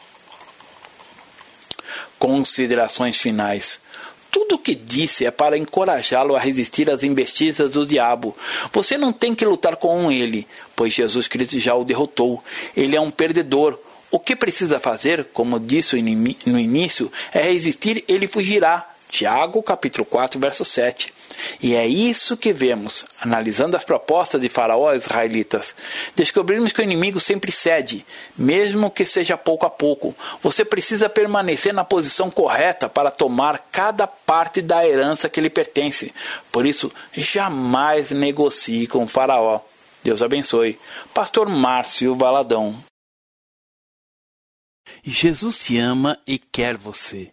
Considerações 2.18 3.18
finais. 3.18 3.80
Tudo 4.30 4.54
o 4.54 4.58
que 4.58 4.74
disse 4.74 5.26
é 5.26 5.30
para 5.30 5.58
encorajá-lo 5.58 6.36
a 6.36 6.38
resistir 6.38 6.88
às 6.88 7.02
investidas 7.02 7.72
do 7.72 7.84
diabo. 7.84 8.36
Você 8.72 8.96
não 8.96 9.12
tem 9.12 9.34
que 9.34 9.44
lutar 9.44 9.76
com 9.76 10.10
ele, 10.10 10.46
pois 10.76 10.92
Jesus 10.92 11.26
Cristo 11.26 11.58
já 11.58 11.74
o 11.74 11.84
derrotou. 11.84 12.42
Ele 12.76 12.96
é 12.96 13.00
um 13.00 13.10
perdedor. 13.10 13.78
O 14.10 14.18
que 14.18 14.34
precisa 14.34 14.80
fazer, 14.80 15.26
como 15.32 15.58
disse 15.58 16.00
no 16.46 16.58
início, 16.58 17.10
é 17.32 17.42
resistir, 17.42 18.04
ele 18.08 18.26
fugirá. 18.26 18.89
Tiago, 19.10 19.60
capítulo 19.60 20.04
4, 20.04 20.38
verso 20.38 20.64
7. 20.64 21.12
E 21.60 21.74
é 21.74 21.86
isso 21.86 22.36
que 22.36 22.52
vemos, 22.52 23.04
analisando 23.20 23.76
as 23.76 23.82
propostas 23.82 24.40
de 24.40 24.48
Faraó 24.48 24.94
israelitas. 24.94 25.74
Descobrimos 26.14 26.70
que 26.70 26.80
o 26.80 26.84
inimigo 26.84 27.18
sempre 27.18 27.50
cede, 27.50 28.06
mesmo 28.38 28.90
que 28.90 29.04
seja 29.04 29.36
pouco 29.36 29.66
a 29.66 29.70
pouco. 29.70 30.14
Você 30.42 30.64
precisa 30.64 31.08
permanecer 31.08 31.74
na 31.74 31.84
posição 31.84 32.30
correta 32.30 32.88
para 32.88 33.10
tomar 33.10 33.58
cada 33.72 34.06
parte 34.06 34.62
da 34.62 34.86
herança 34.86 35.28
que 35.28 35.40
lhe 35.40 35.50
pertence. 35.50 36.14
Por 36.52 36.64
isso, 36.64 36.92
jamais 37.12 38.12
negocie 38.12 38.86
com 38.86 39.08
Faraó. 39.08 39.60
Deus 40.04 40.22
abençoe. 40.22 40.78
Pastor 41.12 41.48
Márcio 41.48 42.14
Valadão. 42.14 42.76
Jesus 45.02 45.58
te 45.58 45.78
ama 45.78 46.18
e 46.26 46.38
quer 46.38 46.76
você. 46.76 47.32